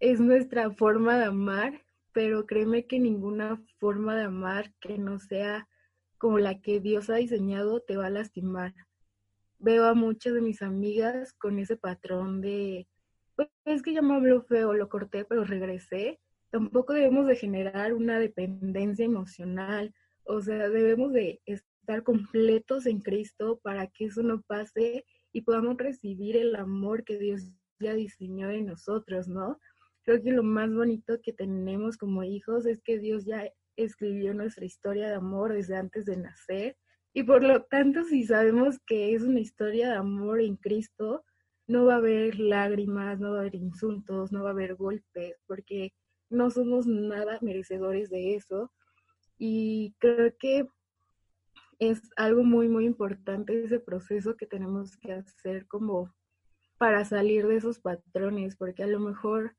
[0.00, 1.83] es nuestra forma de amar,
[2.14, 5.68] pero créeme que ninguna forma de amar que no sea
[6.16, 8.72] como la que Dios ha diseñado te va a lastimar.
[9.58, 12.86] Veo a muchas de mis amigas con ese patrón de,
[13.34, 16.20] pues es que ya me habló feo, lo corté, pero regresé.
[16.50, 19.92] Tampoco debemos de generar una dependencia emocional,
[20.22, 25.76] o sea, debemos de estar completos en Cristo para que eso no pase y podamos
[25.78, 27.42] recibir el amor que Dios
[27.80, 29.58] ya diseñó en nosotros, ¿no?
[30.04, 34.64] Creo que lo más bonito que tenemos como hijos es que Dios ya escribió nuestra
[34.64, 36.76] historia de amor desde antes de nacer.
[37.14, 41.24] Y por lo tanto, si sabemos que es una historia de amor en Cristo,
[41.66, 45.36] no va a haber lágrimas, no va a haber insultos, no va a haber golpes,
[45.46, 45.92] porque
[46.28, 48.70] no somos nada merecedores de eso.
[49.38, 50.68] Y creo que
[51.78, 56.14] es algo muy, muy importante ese proceso que tenemos que hacer como
[56.76, 59.56] para salir de esos patrones, porque a lo mejor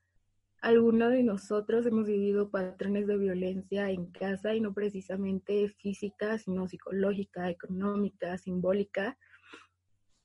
[0.61, 6.67] algunos de nosotros hemos vivido patrones de violencia en casa y no precisamente física, sino
[6.67, 9.17] psicológica, económica, simbólica.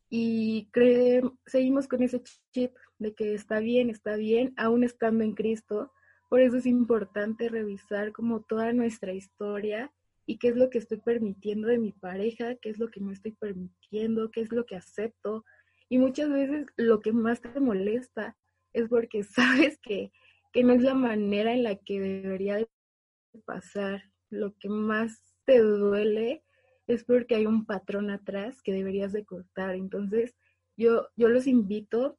[0.09, 0.71] Y
[1.47, 2.23] seguimos con ese
[2.53, 5.93] chip de que está bien, está bien, aún estando en Cristo.
[6.29, 9.93] Por eso es importante revisar como toda nuestra historia
[10.27, 13.13] y qué es lo que estoy permitiendo de mi pareja, qué es lo que no
[13.13, 15.45] estoy permitiendo, qué es lo que acepto.
[15.89, 18.37] Y muchas veces lo que más te molesta
[18.73, 20.13] es porque sabes que
[20.53, 22.69] que no es la manera en la que debería de
[23.45, 24.03] pasar.
[24.31, 26.45] Lo que más te duele
[26.87, 29.75] es porque hay un patrón atrás que deberías de cortar.
[29.75, 30.35] Entonces,
[30.77, 32.19] yo, yo los invito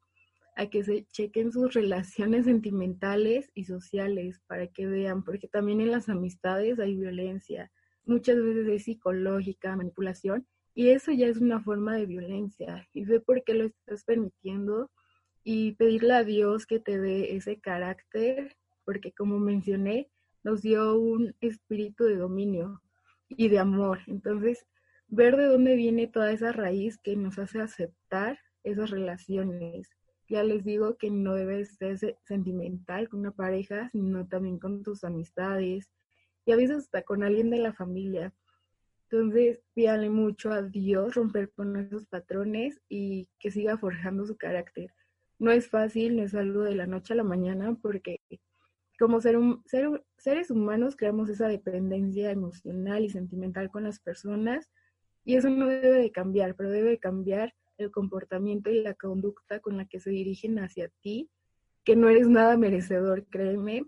[0.56, 5.92] a que se chequen sus relaciones sentimentales y sociales para que vean, porque también en
[5.92, 7.72] las amistades hay violencia,
[8.04, 12.88] muchas veces es psicológica, manipulación, y eso ya es una forma de violencia.
[12.94, 14.90] Y ve por qué lo estás permitiendo
[15.44, 20.10] y pedirle a Dios que te dé ese carácter, porque como mencioné,
[20.44, 22.82] nos dio un espíritu de dominio
[23.30, 24.00] y de amor.
[24.08, 24.66] Entonces,
[25.08, 29.90] ver de dónde viene toda esa raíz que nos hace aceptar esas relaciones.
[30.30, 35.04] Ya les digo que no debes ser sentimental con una pareja, sino también con tus
[35.04, 35.90] amistades
[36.46, 38.34] y a veces hasta con alguien de la familia.
[39.10, 44.92] Entonces, pídale mucho a Dios romper con esos patrones y que siga forjando su carácter.
[45.42, 48.22] No es fácil, no es algo de la noche a la mañana, porque
[49.00, 49.40] como ser,
[50.16, 54.70] seres humanos creamos esa dependencia emocional y sentimental con las personas
[55.26, 59.60] y eso no debe de cambiar, pero debe de cambiar el comportamiento y la conducta
[59.60, 61.32] con la que se dirigen hacia ti,
[61.84, 63.88] que no eres nada merecedor, créeme,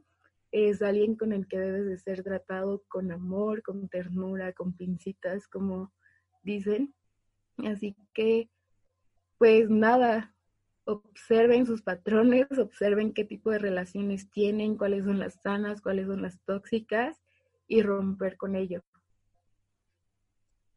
[0.49, 5.47] es alguien con el que debes de ser tratado con amor, con ternura, con pincitas,
[5.47, 5.93] como
[6.41, 6.95] dicen.
[7.57, 8.49] Así que,
[9.37, 10.32] pues nada,
[10.85, 16.21] observen sus patrones, observen qué tipo de relaciones tienen, cuáles son las sanas, cuáles son
[16.21, 17.21] las tóxicas
[17.67, 18.83] y romper con ello.